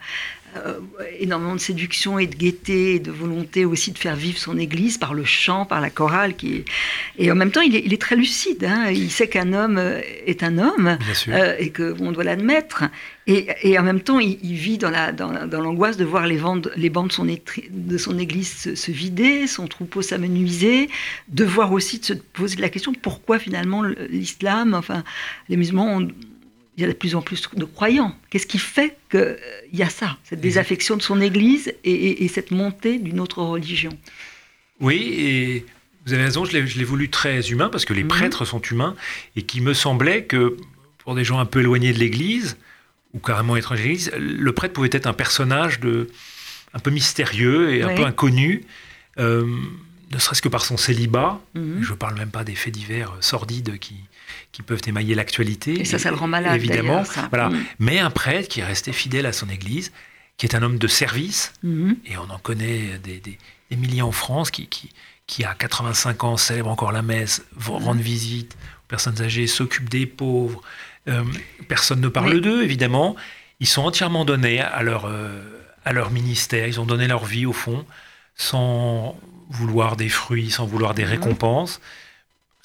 [0.57, 0.79] euh,
[1.19, 4.97] énormément de séduction et de gaieté et de volonté aussi de faire vivre son église
[4.97, 6.35] par le chant, par la chorale.
[6.35, 6.65] Qui
[7.17, 8.65] Et en même temps, il est, très lucide.
[8.65, 8.89] Hein.
[8.91, 10.97] Il sait qu'un homme euh, est un homme
[11.29, 12.83] euh, et qu'on doit l'admettre.
[13.27, 16.39] Et, en même temps, il, vit dans l'angoisse dans, de voir les,
[16.75, 20.89] les bancs de son, de son église se, vider, son troupeau s'amenuiser,
[21.29, 25.03] de voir aussi de se poser la question pourquoi finalement l'islam, enfin
[25.47, 26.07] les musulmans ont
[26.81, 28.15] il y a de plus en plus de croyants.
[28.29, 29.37] Qu'est-ce qui fait qu'il
[29.71, 33.91] y a ça, cette désaffection de son Église et, cette montée d'une autre religion?
[34.79, 35.65] Oui, et
[36.05, 38.09] vous avez raison, je l'ai voulu très humain, parce que les mhm.
[38.09, 38.95] prêtres sont humains,
[39.35, 40.57] et qu'il me semblait que
[40.97, 42.57] pour des gens un peu éloignés de l'Église,
[43.13, 46.09] ou carrément étrangers à l'Église, le prêtre pouvait être un personnage de,
[46.73, 48.63] un peu mystérieux et un peu inconnu.
[49.19, 49.45] Euh,
[50.11, 51.39] ne serait-ce que par son célibat.
[51.53, 51.83] Mhm.
[51.83, 53.95] Je ne parle même pas des faits divers sordides qui,
[54.51, 55.79] qui peuvent émailler l'actualité.
[55.79, 56.55] Et ça, ça le rend malade.
[56.55, 57.03] Évidemment.
[57.29, 57.49] Voilà.
[57.49, 57.63] Mm.
[57.79, 59.91] Mais un prêtre qui est resté fidèle à son Église,
[60.37, 61.95] qui est un homme de service, mm-hmm.
[62.05, 63.37] et on en connaît des, des,
[63.77, 64.89] milliers en France, qui, qui,
[65.27, 67.83] qui, à 85 ans célèbre encore la messe, mm-hmm.
[67.83, 70.61] rend visite aux personnes âgées, s'occupe des pauvres.
[71.07, 71.23] Euh,
[71.67, 73.15] personne ne parle d'eux, évidemment.
[73.59, 75.41] Ils sont entièrement donnés à leur, euh,
[75.85, 76.67] à leur ministère.
[76.67, 77.85] Ils ont donné leur vie, au fond,
[78.35, 79.17] sans
[79.49, 81.09] vouloir des fruits, sans vouloir des mm-hmm.
[81.09, 81.81] récompenses.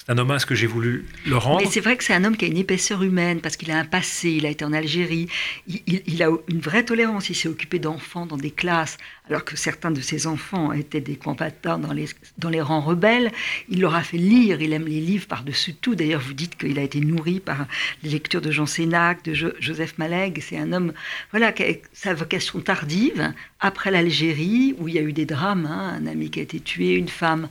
[0.09, 1.61] Un hommage que j'ai voulu le rendre.
[1.61, 3.77] Mais c'est vrai que c'est un homme qui a une épaisseur humaine parce qu'il a
[3.77, 5.27] un passé, il a été en Algérie,
[5.67, 9.91] il, a une vraie tolérance, il s'est occupé d'enfants dans des classes, alors que certains
[9.91, 13.33] de ses enfants étaient des combattants dans les, rangs rebelles.
[13.67, 15.95] Il leur a fait lire, il aime les livres par-dessus tout.
[15.95, 17.67] D'ailleurs, vous dites qu'il a été nourri par
[18.01, 20.41] les lectures de Jean Sénac, de Joseph Malègue.
[20.41, 20.93] C'est un homme,
[21.31, 25.65] voilà, qui a sa vocation tardive, après l'Algérie, où il y a eu des drames,
[25.65, 27.49] hein, un ami qui a été tué, une femme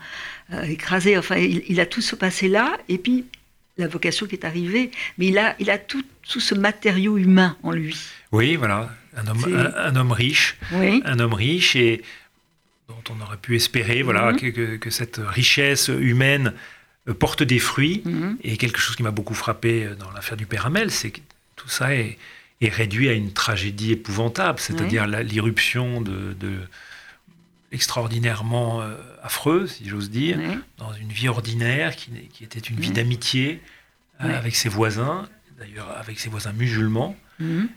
[0.65, 1.19] écrasé.
[1.19, 3.25] Enfin, il, a tout ce passé-là, et puis
[3.79, 4.91] la vocation qui est arrivée.
[5.19, 7.97] Mais il a, il a tout, tout ce matériau humain en lui.
[8.33, 12.03] Oui, voilà, un homme, un, homme riche, un homme riche et
[12.89, 14.37] dont on aurait pu espérer, voilà, mhm.
[14.37, 16.53] que, que, cette richesse humaine
[17.09, 18.03] euh, porte des fruits.
[18.05, 18.39] Mhm.
[18.43, 21.21] Et quelque chose qui m'a beaucoup frappé euh, dans l'affaire du Père Hamel, c'est que
[21.57, 22.17] tout ça est,
[22.61, 26.53] est, réduit à une tragédie épouvantable, c'est-à-dire l'irruption de, de
[27.73, 28.83] extraordinairement
[29.27, 30.39] euh, affreuse, si j'ose dire,
[30.79, 32.11] dans une vie ordinaire qui,
[32.41, 33.61] était une vie d'amitié
[34.23, 37.17] euh, avec ses voisins, d'ailleurs avec ses voisins musulmans.
[37.39, 37.69] Mhm.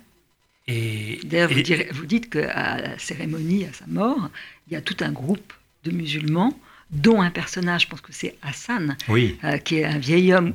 [0.68, 4.30] Et, D'ailleurs, vous, vous, dites qu'à la cérémonie, à sa mort,
[4.68, 6.54] il y a tout un groupe de musulmans
[6.92, 10.54] dont un personnage, je pense que c'est Hassan, euh, qui est un vieil homme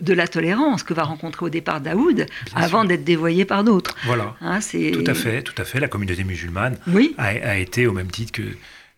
[0.00, 3.96] de la tolérance que va rencontrer au départ Daoud, avant d'être dévoyé par d'autres.
[4.04, 4.36] Voilà.
[4.40, 5.78] Hein, tout à fait, tout à fait.
[5.78, 6.76] La communauté musulmane
[7.18, 8.42] a, été au même titre que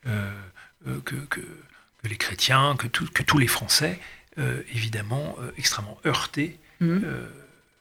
[0.07, 0.31] euh,
[0.87, 1.41] euh, que, que,
[2.05, 3.99] les chrétiens, que, que tous les Français,
[4.39, 7.05] euh, évidemment, extrêmement heurtés, mhm.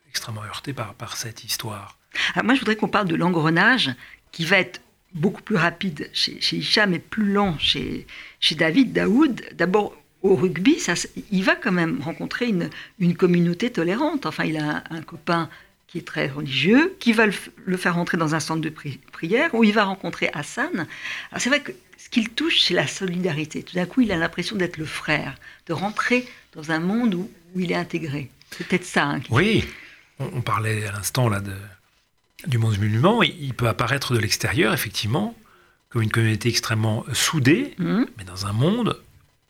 [0.10, 1.98] extrêmement heurtés par, par cette histoire.
[2.44, 3.92] moi, je voudrais qu'on parle de l'engrenage
[4.32, 4.82] qui va être
[5.14, 8.06] beaucoup plus rapide chez, chez Hicham et plus lent chez,
[8.40, 9.46] chez David, Daoud.
[9.54, 10.94] D'abord, au rugby, ça,
[11.32, 14.26] il va quand même rencontrer une, une communauté tolérante.
[14.26, 15.50] Enfin, il a un, copain
[15.88, 18.70] qui est très religieux, qui va le, faire rentrer dans un centre de
[19.12, 20.88] prière, où il va rencontrer Hassan.
[21.38, 21.72] c'est vrai que
[22.08, 23.64] ce qu'il touche, c'est la solidarité.
[23.64, 27.30] Tout d'un coup, il a l'impression d'être le frère, de rentrer dans un monde où,
[27.58, 28.30] il est intégré.
[28.52, 29.04] C'est peut-être ça.
[29.04, 29.66] Hein, oui,
[30.20, 31.54] on, parlait à l'instant là de,
[32.46, 33.24] du monde musulman.
[33.24, 35.36] Il, peut apparaître de l'extérieur, effectivement,
[35.90, 38.04] comme une communauté extrêmement soudée, mmh.
[38.18, 39.04] mais dans un monde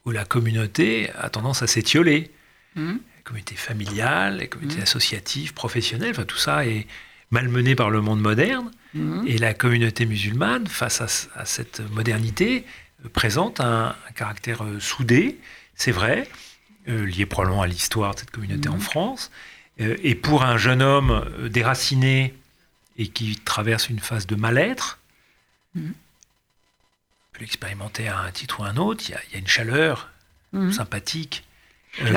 [0.06, 2.32] où la communauté a tendance à s'étioler.
[2.74, 2.94] Mmh.
[3.18, 4.84] La communauté familiale, la communauté mmh.
[4.84, 6.88] associative, professionnelle, enfin, tout ça est
[7.32, 8.72] malmené par le monde moderne.
[8.94, 9.26] Mhm.
[9.28, 11.02] Et la communauté musulmane, face
[11.36, 12.66] à, cette modernité,
[13.06, 15.40] euh, présente un, caractère euh, soudé,
[15.76, 16.28] c'est vrai,
[16.88, 18.82] euh, lié probablement à l'histoire de cette communauté en mhm.
[18.82, 19.32] France.
[19.80, 22.34] et pour un jeune homme déraciné
[22.98, 24.98] et qui traverse une phase de mal-être,
[25.76, 25.94] mhm.
[25.94, 30.10] on peut l'expérimenter à un titre ou à un autre, il y a, une chaleur
[30.72, 31.44] sympathique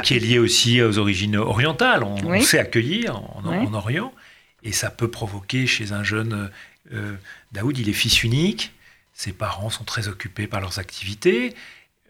[0.03, 2.03] qui est liée aussi aux origines orientales.
[2.03, 4.15] On, sait accueillir en Orient.
[4.63, 6.51] Et ça peut provoquer chez un jeune
[6.93, 7.17] euh,
[7.53, 8.73] Daoud, il est fils unique,
[9.13, 11.55] ses parents sont très occupés par leurs activités.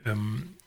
[0.07, 0.15] Euh,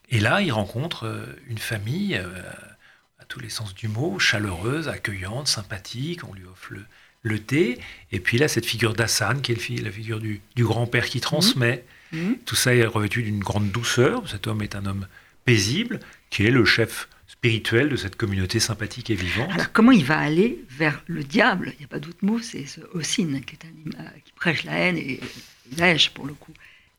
[0.10, 5.48] et là, il rencontre euh, une famille, à tous les sens du mot, chaleureuse, accueillante,
[5.48, 6.24] sympathique.
[6.28, 6.74] On lui offre
[7.22, 7.80] le, thé.
[8.12, 11.86] Et puis là, cette figure d'Hassan, qui est la figure du, grand-père qui transmet.
[12.12, 12.20] Mmh.
[12.20, 12.38] Mmh.
[12.46, 14.28] Tout ça est revêtu d'une grande douceur.
[14.30, 15.08] Cet homme est un homme
[15.46, 17.08] paisible, qui est le chef
[17.44, 19.52] spirituel de cette communauté sympathique et vivante.
[19.52, 21.74] Alors comment il va aller vers le diable?
[21.74, 24.72] Il n'y a pas d'autre mot, c'est ce Ossine qui, est un, qui prêche la
[24.72, 25.20] haine et
[25.76, 26.54] lèche pour le coup.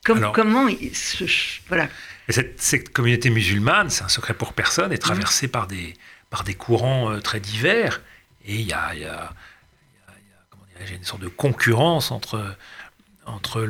[0.05, 1.25] comment il, se,
[1.67, 1.89] voilà.
[2.29, 5.95] Cette, communauté musulmane, c'est un secret pour personne, est traversée par, des,
[6.29, 8.03] par des courants euh, très divers.
[8.45, 9.33] Et il y a, y, a,
[10.79, 12.55] y a, une sorte de concurrence entre,
[13.25, 13.63] entre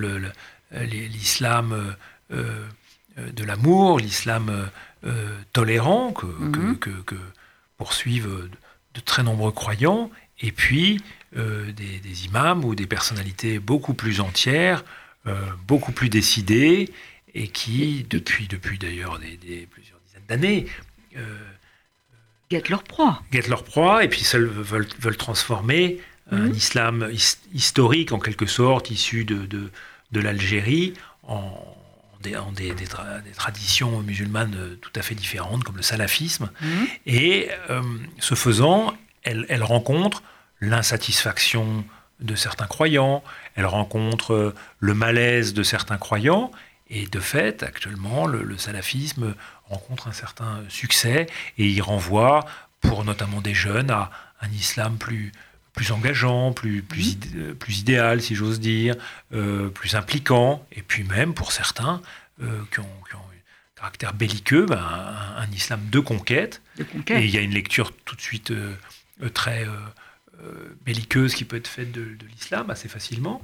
[0.72, 1.94] l'islam
[3.16, 4.70] de l'amour, l'islam
[5.52, 6.78] tolérant que, Mhm.
[6.78, 7.14] que- que- que
[7.76, 8.48] poursuivent
[8.94, 11.00] de très nombreux croyants, et puis
[11.36, 14.84] euh, des, des imams ou des personnalités beaucoup plus entières,
[15.26, 15.34] euh,
[15.66, 16.92] beaucoup plus décidées,
[17.34, 20.66] et qui, depuis, depuis d'ailleurs des, des- plusieurs dizaines d'années,
[21.16, 21.22] euh,
[22.50, 23.22] Guette leur proie.
[23.32, 25.98] guettent leur proie et puis seuls veulent, veulent transformer
[26.30, 26.54] un Mhm.
[26.54, 29.70] islam his- historique en quelque sorte issu de, de,
[30.12, 31.52] de l'Algérie en
[32.24, 36.50] des, des- des tra- des traditions musulmanes euh, tout à fait différentes comme le salafisme
[36.60, 36.86] Mhm.
[37.06, 37.82] et euh,
[38.18, 40.22] ce faisant elle, elle rencontre
[40.60, 41.84] l'insatisfaction
[42.20, 43.22] de certains croyants
[43.56, 46.50] elle rencontre euh, le malaise de certains croyants
[46.90, 49.34] et de fait actuellement le, le salafisme
[49.66, 51.26] rencontre un certain succès
[51.58, 52.44] et il renvoie
[52.80, 54.10] pour notamment des jeunes à
[54.42, 55.32] un islam plus
[55.74, 58.94] plus engageant, plus, plus, idé- euh, plus idéal, si j'ose dire,
[59.32, 62.00] euh, plus impliquant, et puis même pour certains
[62.42, 66.82] euh, qui, ont, qui ont un caractère belliqueux, ben, un, un islam de conquête, De
[66.82, 67.22] et conquête.
[67.24, 68.74] il y a une lecture tout de suite euh,
[69.34, 69.66] très
[70.84, 73.40] belliqueuse qui peut être faite de, de l'islam assez facilement,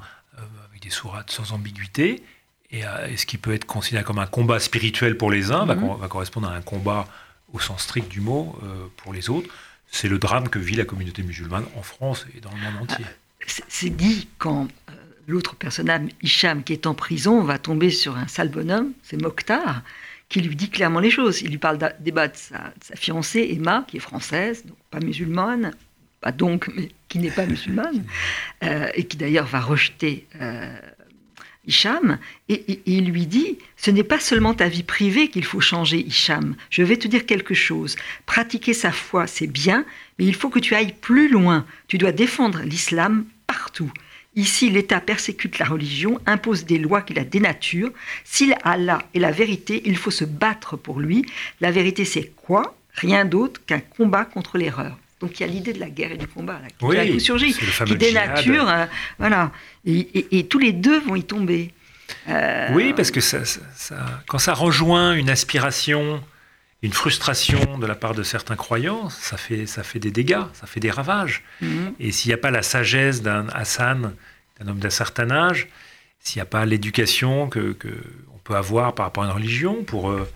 [0.69, 2.23] avec des sourates sans ambiguïté.
[2.71, 5.75] Et, et ce qui peut être considéré comme un combat spirituel pour les uns va,
[5.75, 7.07] va correspondre à un combat
[7.53, 8.59] au sens strict du mot
[8.99, 9.49] pour les autres.
[9.91, 13.05] C'est le drame que vit la communauté musulmane en France et dans le monde entier.
[13.47, 14.93] C'est c'est dit quand euh,
[15.27, 19.83] l'autre personnage, Hicham, qui est en prison, va tomber sur un sale bonhomme, c'est Mokhtar,
[20.29, 21.43] qui lui dit clairement les choses.
[21.43, 21.93] Il lui parle bas
[22.29, 25.73] de sa, de sa fiancée, Emma, qui est française, donc pas musulmane,
[26.21, 28.05] pas donc, mais qui n'est pas musulmane,
[28.63, 30.79] euh, et qui d'ailleurs va rejeter euh,
[31.71, 35.45] Hicham, et, et- et il lui dit, ce n'est pas seulement ta vie privée qu'il
[35.45, 36.57] faut changer, Hicham.
[36.69, 37.95] Je vais te dire quelque chose.
[38.27, 39.85] Pratiquer sa foi, c'est bien,
[40.19, 41.65] mais il faut que tu ailles plus loin.
[41.87, 43.93] Tu dois défendre l'islam partout.
[44.37, 47.93] Ici, l'État persécute la religion, impose des lois qui la dénaturent.
[48.25, 51.25] S'il Allah est la vérité, il faut se battre pour lui.
[51.61, 52.77] La vérité, c'est quoi?
[52.95, 54.99] Rien d'autre qu'un combat contre l'erreur.
[55.21, 57.07] Donc il y a l'idée de la guerre et du combat là, qui Oui, a
[57.07, 58.87] coup surgi, c'est le qui dénature, euh,
[59.19, 59.53] voilà.
[59.85, 61.73] Et, et- et tous les deux vont y tomber.
[62.29, 66.23] Euh, Oui, parce que ça, ça- ça- quand ça rejoint une aspiration,
[66.83, 70.67] une frustration de la part de certains croyants, ça fait, ça fait des dégâts, ça
[70.67, 71.43] fait des ravages.
[71.61, 71.93] mhm.
[72.01, 74.15] Et s'il n'y a pas la sagesse d'un Hassan,
[74.59, 75.69] d'un homme d'un certain âge,
[76.21, 77.89] s'il n'y a pas l'éducation que, que
[78.35, 80.27] on peut avoir par rapport à une religion pour, euh,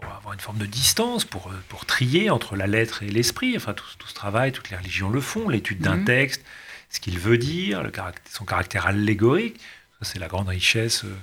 [0.00, 3.56] pour, avoir une forme de distance, pour, euh, pour trier entre la lettre et l'esprit,
[3.56, 6.04] enfin tout, tout ce travail, toutes les religions le font, l'étude d'un Mhm.
[6.04, 6.44] texte,
[6.90, 9.58] ce qu'il veut dire, le caractère- son caractère allégorique,
[10.02, 11.16] c'est la grande richesse euh,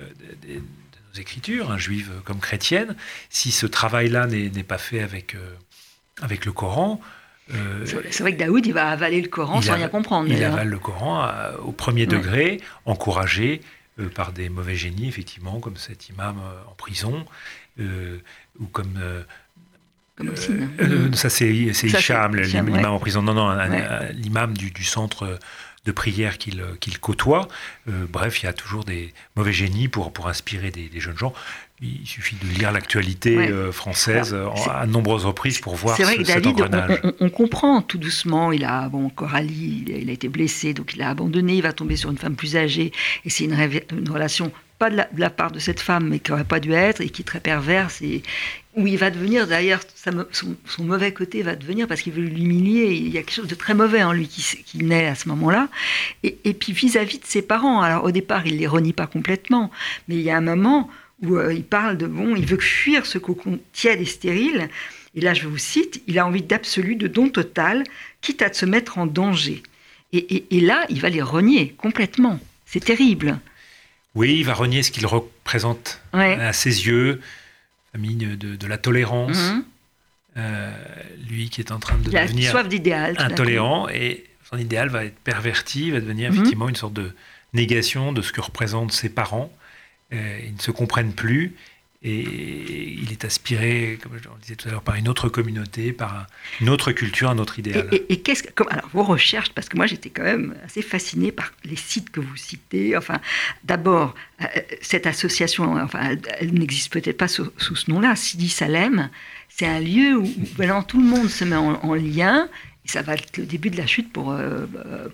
[0.00, 0.06] euh,
[0.46, 2.94] de nos écritures, hein, juives comme chrétiennes.
[3.30, 5.54] Si ce travail-là n'est pas fait avec, euh,
[6.22, 7.00] avec le Coran,
[7.52, 10.28] euh, C'est vrai que Daoud, il va avaler le Coran sans rien comprendre.
[10.30, 11.28] il avale le Coran
[11.64, 12.06] au premier Ouais.
[12.06, 13.60] degré, encouragé
[14.14, 17.26] par des mauvais génies, effectivement, comme cet imam en prison,
[17.78, 18.98] ou comme...
[19.00, 19.22] euh,
[20.16, 22.84] Comme euh, euh, ça, c'est Hicham, l'imam ouais.
[22.86, 23.22] en prison.
[23.22, 24.12] Non, non, Ouais.
[24.12, 25.38] l'imam du, du centre
[25.86, 27.48] de prière qu'il euh, qu'il côtoie.
[27.88, 31.16] Euh, bref, il y a toujours des mauvais génies pour, pour inspirer des, des jeunes
[31.16, 31.32] gens.
[31.80, 33.50] Il suffit de lire l'actualité Ouais.
[33.50, 36.60] euh, française Alors, euh, à nombreuses reprises pour voir C'est vrai ce- que cet David,
[36.60, 37.00] on, engrenage.
[37.02, 38.52] on- on comprend tout doucement.
[38.52, 41.54] Il a, bon, Coralie, il a, il a été blessé, donc il a abandonné.
[41.56, 42.92] Il va tomber sur une femme plus âgée.
[43.24, 43.54] Et c'est une
[44.10, 47.10] relation, pas de la, part de cette femme, mais qui n'aurait pas dû être, et
[47.10, 48.00] qui est très perverse.
[48.00, 48.22] Et
[48.74, 49.82] où il va devenir, d'ailleurs,
[50.32, 52.86] son, mauvais côté va devenir, parce qu'il veut l'humilier.
[52.94, 55.28] Il y a quelque chose de très mauvais en lui qui, qui naît à ce
[55.28, 55.68] moment-là.
[56.22, 57.82] Et, et puis vis-à-vis de ses parents.
[57.82, 59.70] Alors au départ, il les renie pas complètement.
[60.08, 60.88] Mais il y a un moment
[61.22, 64.70] où euh, il parle de bon, il veut fuir ce cocon tiède et stérile.
[65.14, 67.84] Et là, je vous cite, il a envie d'absolu, de don total,
[68.22, 69.62] quitte à se mettre en danger.
[70.14, 72.40] Et, et- et là, il va les renier complètement.
[72.64, 73.38] C'est terrible.
[74.14, 76.34] Oui, il va renier ce qu'il représente Ouais.
[76.34, 77.20] à ses yeux,
[77.92, 79.64] famille de, de la tolérance, Mhm.
[80.36, 80.72] euh,
[81.28, 83.14] lui qui est en train de Il a devenir soif d'idéal.
[83.18, 86.36] intolérant, et son idéal va être perverti, va devenir Mhm.
[86.36, 87.14] effectivement une sorte de
[87.52, 89.52] négation de ce que représentent ses parents.
[90.12, 91.54] Euh, ils ne se comprennent plus,
[92.02, 95.92] et il est aspiré, comme je le disais tout à l'heure, par une autre communauté,
[95.92, 96.26] par un-
[96.62, 97.88] une autre culture, un autre idéal.
[97.92, 100.80] Et, et- et qu'est-ce que, alors vos recherches, parce que moi j'étais quand même assez
[100.80, 102.96] fascinée par les sites que vous citez.
[102.96, 103.20] Enfin,
[103.64, 104.46] d'abord euh,
[104.80, 108.16] cette association, enfin, elle, n'existe peut-être pas sous, sous ce nom-là.
[108.16, 109.10] Sidi Salem,
[109.50, 112.48] c'est un lieu où vraiment tout le monde se met en, en lien.
[112.86, 114.64] Et ça va être le début de la chute pour euh,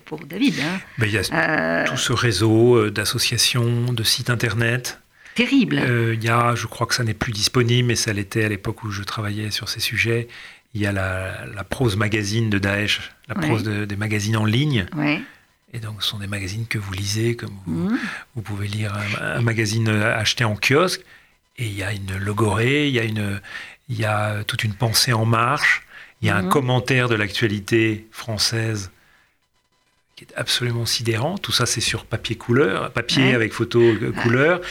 [0.05, 0.53] pour David.
[0.61, 0.79] hein.
[0.99, 5.01] Ben, il y a Euh, tout ce réseau d'associations, de sites internet.
[5.37, 5.77] Terrible.
[5.79, 8.49] Euh, il y a, je crois que ça n'est plus disponible, mais ça l'était à
[8.49, 10.27] l'époque où je travaillais sur ces sujets.
[10.73, 13.47] Il y a la, la prose magazine de Daesh, la Ouais.
[13.47, 14.85] prose de- des magazines en ligne.
[14.95, 15.21] ouais.
[15.73, 17.91] Et donc, ce sont des magazines que vous lisez, comme vous,
[18.35, 21.01] vous pouvez lire un, magazine acheté en kiosque.
[21.57, 23.41] Et il y a une logorée, il y a, une,
[23.89, 25.83] il y a toute une pensée en marche,
[26.21, 28.91] il y a un commentaire de l'actualité française
[30.17, 31.37] qui est absolument sidérant.
[31.37, 34.61] Tout ça, c'est sur papier couleur, papier avec photo euh, couleur,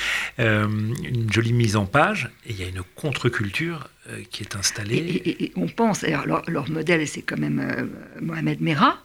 [0.40, 0.66] euh,
[1.04, 2.30] une jolie mise en page.
[2.46, 5.22] Et il y a une contre-culture euh, qui est installée.
[5.24, 7.90] Et, on pense, alors leur, leur modèle, c'est quand même
[8.20, 8.98] Mohamed Merah,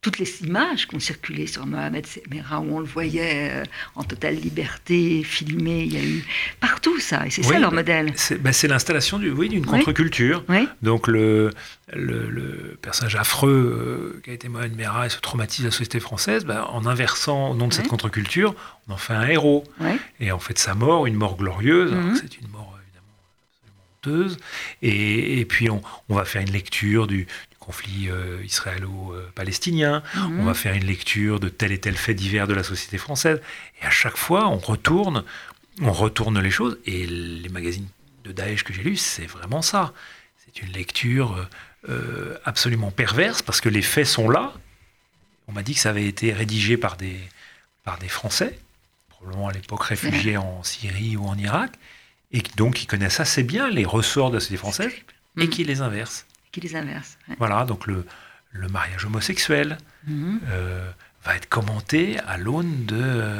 [0.00, 3.64] toutes les images qui ont circulé sur Mohamed Semera, où on le voyait euh,
[3.96, 6.24] en totale liberté, filmé, il y a eu
[6.60, 8.12] partout ça, et c'est ça leur modèle.
[8.40, 10.44] Ben, c'est l'installation du, oui, d'une contre-culture.
[10.82, 11.50] Donc le,
[11.92, 16.44] le, personnage affreux euh, qui a été Mohamed Merah et se traumatise la société française,
[16.44, 18.54] ben, en inversant au nom de cette contre-culture,
[18.88, 19.64] on en fait un héros.
[20.20, 21.92] Et en fait sa mort une mort glorieuse.
[21.92, 22.16] Mhm.
[22.16, 23.14] C'est une mort évidemment
[23.96, 24.38] honteuse.
[24.82, 27.26] Et, et, puis on, on, va faire une lecture du,
[27.68, 30.40] conflit euh, israélo-palestinien, mhm.
[30.40, 33.42] on va faire une lecture de tel et tel fait divers de la société française,
[33.82, 35.22] et à chaque fois on retourne,
[35.82, 37.86] on retourne les choses, et les magazines
[38.24, 39.92] de Daesh que j'ai lus, c'est vraiment ça.
[40.42, 41.46] C'est une lecture
[41.90, 44.54] euh, absolument perverse, parce que les faits sont là.
[45.46, 47.20] On m'a dit que ça avait été rédigé par des,
[47.84, 48.58] par des Français,
[49.10, 51.72] probablement à l'époque réfugiés en Syrie ou en Irak,
[52.32, 54.92] et donc qui connaissent assez bien les ressorts de la société française,
[55.36, 55.50] et mhm.
[55.50, 57.18] qui les inversent qui les inverse.
[57.38, 58.04] Voilà, donc le,
[58.52, 60.40] le mariage homosexuel mhm.
[60.48, 60.90] euh,
[61.24, 63.32] va être commenté à l'aune de,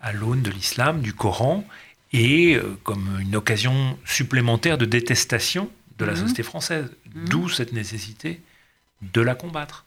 [0.00, 1.66] à l'aune de l'islam, du Coran,
[2.12, 6.18] et euh, comme une occasion supplémentaire de détestation de la mhm.
[6.18, 6.90] société française.
[7.14, 7.28] Mhm.
[7.28, 8.40] D'où cette nécessité
[9.02, 9.84] de la combattre.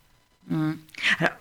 [1.20, 1.34] Alors,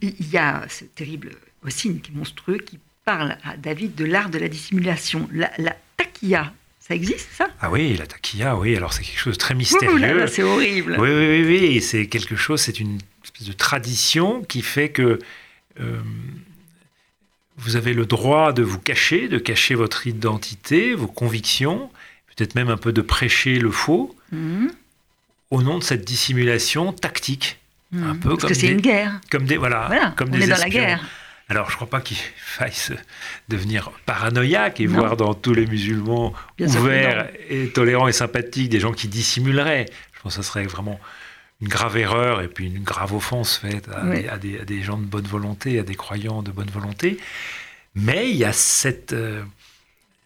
[0.00, 1.30] il y a ce terrible
[1.64, 5.28] aussi qui est monstrueux qui parle à David de l'art de la dissimulation.
[5.32, 6.52] La, la taquilla,
[6.86, 7.48] ça existe, ça?
[7.60, 8.76] Ah oui, la taquilla, oui.
[8.76, 10.26] Alors c'est quelque chose de très mystérieux.
[10.28, 10.96] c'est horrible.
[11.00, 11.82] Oui, oui, oui, oui.
[11.82, 15.18] C'est quelque chose, c'est une espèce de tradition qui fait que
[15.80, 16.00] euh,
[17.56, 21.90] vous avez le droit de vous cacher, de cacher votre identité, vos convictions,
[22.28, 24.70] peut-être même un peu de prêcher le faux, mhm.
[25.50, 27.58] au nom de cette dissimulation tactique.
[27.94, 28.20] Un mhm.
[28.20, 29.20] peu Parce comme que c'est une guerre.
[29.30, 31.04] Comme des, voilà, voilà comme on des est dans la guerre.
[31.48, 32.72] Alors, je ne crois pas qu'il faille
[33.48, 38.92] devenir paranoïaque et voir dans tous les musulmans ouverts et tolérants et sympathiques des gens
[38.92, 39.86] qui dissimuleraient.
[40.12, 40.98] Je pense que ce serait vraiment
[41.60, 45.78] une grave erreur et puis une grave offense faite à, des, gens de bonne volonté,
[45.78, 47.18] à des croyants de bonne volonté.
[47.94, 49.42] Mais il y a cette, euh,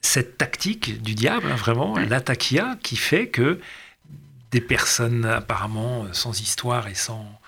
[0.01, 3.61] cette tactique du diable, hein, vraiment, l'attaquia, qui fait que
[4.51, 7.41] des personnes apparemment sans histoire et sans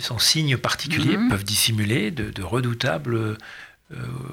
[0.00, 1.28] sans signe particulier, mhm.
[1.28, 3.36] peuvent dissimuler de, redoutables euh,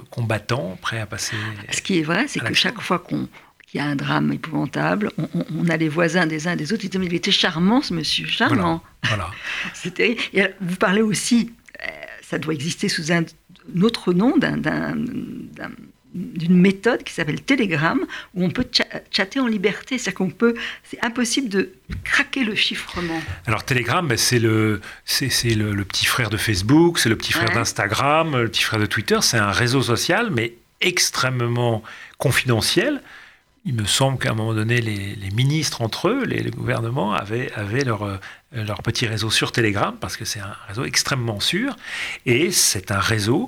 [0.09, 1.36] combattants prêts à passer.
[1.72, 3.28] Ce qui est vrai, c'est que chaque fois qu'on
[3.68, 6.86] qu'il y a un drame épouvantable, on, a les voisins des uns et des autres,
[6.86, 8.82] ils disent, mais il était charmant ce monsieur, charmant.
[9.03, 9.30] Voilà.
[9.74, 10.18] C'était.
[10.61, 11.51] vous parlez aussi,
[11.82, 11.88] euh,
[12.22, 13.26] ça doit exister sous un
[13.82, 14.55] autre nom d'un
[16.14, 17.99] d'une méthode qui s'appelle Telegram,
[18.34, 18.66] où on peut
[19.12, 19.97] chatter en liberté.
[19.97, 23.22] C'est-à-dire qu'on peut, c'est impossible de craquer le chiffrement.
[23.45, 27.34] Alors Telegram, ben, c'est le, c'est, le, le, petit frère de Facebook, c'est le petit
[27.34, 29.20] frère d'Instagram, le petit frère de Twitter.
[29.22, 31.84] C'est un réseau social, mais extrêmement
[32.18, 33.01] confidentiel.
[33.66, 37.51] Il me semble qu'à un moment donné, les, les ministres entre eux, les, gouvernements, avaient,
[37.53, 38.18] avaient leur, euh,
[38.53, 41.76] leur petit réseau sur Telegram, parce que c'est un réseau extrêmement sûr.
[42.26, 43.45] Et c'est un réseau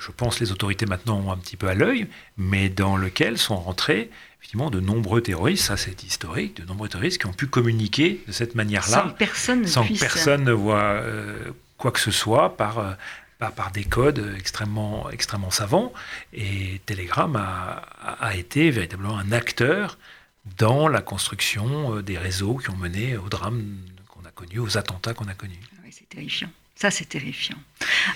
[0.00, 3.56] je pense les autorités maintenant ont un petit peu à l'œil, mais dans lequel sont
[3.56, 4.10] rentrés
[4.44, 8.32] effectivement de nombreux terroristes, ça c'est historique, de nombreux terroristes qui ont pu communiquer de
[8.32, 12.54] cette manière-là, sans que personne, sans que personne ne voit euh, quoi que ce soit
[12.56, 12.92] par, euh,
[13.38, 15.94] par, des codes extrêmement, extrêmement savants.
[16.34, 17.86] Et Telegram a,
[18.20, 19.96] a, été véritablement un acteur
[20.58, 23.78] dans la construction euh, des réseaux qui ont mené au drame
[24.08, 25.60] qu'on a connu, aux attentats qu'on a connus.
[25.82, 26.50] Oui, c'est terrifiant.
[26.76, 27.56] Ça, c'est terrifiant.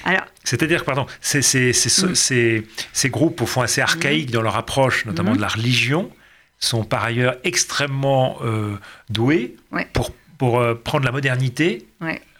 [0.04, 5.04] Alors, C'est-à-dire, pardon, ces, ces, ces, ces, groupes, au fond, assez archaïques dans leur approche,
[5.04, 6.10] notamment de la religion,
[6.58, 8.76] sont par ailleurs extrêmement euh,
[9.10, 9.56] doués
[9.92, 11.86] pour, pour euh, prendre la modernité,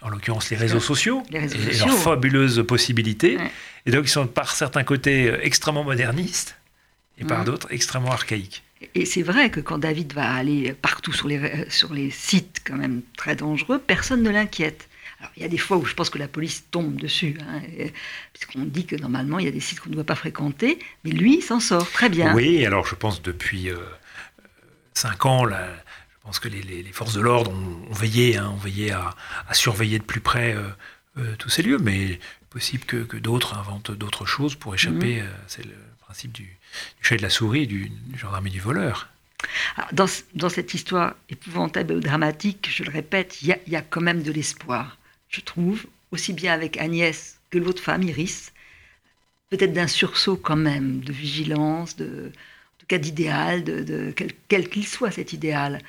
[0.01, 3.37] en l'occurrence les réseaux sociaux, et, leurs fabuleuses possibilités.
[3.85, 6.57] Et donc, ils sont par certains côtés euh, extrêmement modernistes
[7.17, 8.63] et par d'autres extrêmement archaïques.
[8.95, 12.77] Et c'est vrai que quand David va aller partout sur les, sur les sites quand
[12.77, 14.88] même très dangereux, personne ne l'inquiète.
[15.19, 17.61] Alors, il y a des fois où je pense que la police tombe dessus, hein,
[18.33, 21.11] puisqu'on dit que normalement, il y a des sites qu'on ne doit pas fréquenter, mais
[21.11, 22.33] lui, il s'en sort très bien.
[22.33, 23.77] Oui, alors je pense depuis euh,
[24.93, 25.55] cinq ans, je
[26.23, 29.13] pense que les, forces de l'ordre ont, veillé, hein, ont veillé à,
[29.51, 30.69] surveiller de plus près euh,
[31.17, 35.21] euh, tous ces lieux, mais possible que, d'autres inventent d'autres choses pour échapper.
[35.21, 35.29] Mhm.
[35.47, 36.57] C'est le principe du, du,
[37.01, 39.09] chat et de la souris, du, du gendarme et du voleur
[39.93, 44.01] dans, dans, cette histoire épouvantable et dramatique, je le répète, il y, y, a quand
[44.01, 44.98] même de l'espoir
[45.29, 48.51] je trouve, aussi bien avec Agnès que l'autre femme, Iris.
[49.49, 54.13] Peut-être d'un sursaut quand même, de vigilance, de, en tout cas d'idéal, de,
[54.47, 55.79] quel qu'il soit cet idéal.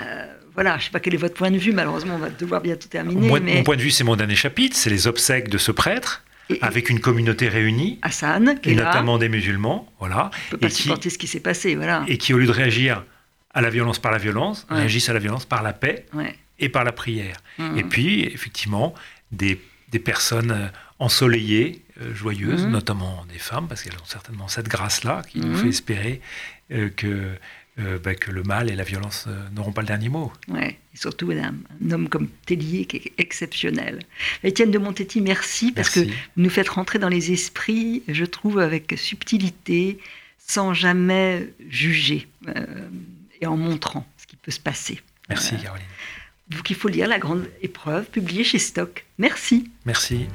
[0.00, 2.30] Euh, voilà, je ne sais pas quel est votre point de vue, malheureusement on va
[2.30, 3.28] devoir bientôt terminer.
[3.40, 3.54] mais...
[3.56, 6.24] Mon point de vue, c'est mon dernier chapitre, c'est les obsèques de ce prêtre.
[6.60, 11.08] avec une communauté réunie, Hassan, qui et notamment des musulmans, voilà, ne peut pas supporter
[11.08, 13.04] ce qui s'est passé, voilà, et qui au lieu de réagir
[13.54, 16.06] à la violence par la violence, réagissent à la violence par la paix
[16.58, 17.36] et par la prière.
[17.58, 17.78] Mmh.
[17.78, 18.94] Et puis effectivement
[19.32, 22.70] des, des personnes euh, ensoleillées, euh, joyeuses, mmh.
[22.70, 26.20] notamment des femmes, parce qu'elles ont certainement cette grâce-là qui nous fait espérer
[26.72, 27.36] euh, que,
[28.04, 30.32] bah, que le mal et la violence n'auront pas le dernier mot.
[30.48, 34.00] Oui, et surtout un, un, homme comme Tellier qui est exceptionnel.
[34.44, 38.60] Étienne de Montetti, merci, parce que vous nous faites rentrer dans les esprits, je trouve,
[38.60, 39.98] avec subtilité,
[40.38, 42.28] sans jamais juger
[43.40, 45.00] et en montrant ce qui peut se passer.
[45.28, 45.84] Merci, Caroline.
[46.48, 49.06] Donc il faut lire La Grande Épreuve, publiée chez Stock.
[49.18, 49.70] Merci.
[49.84, 50.28] Merci.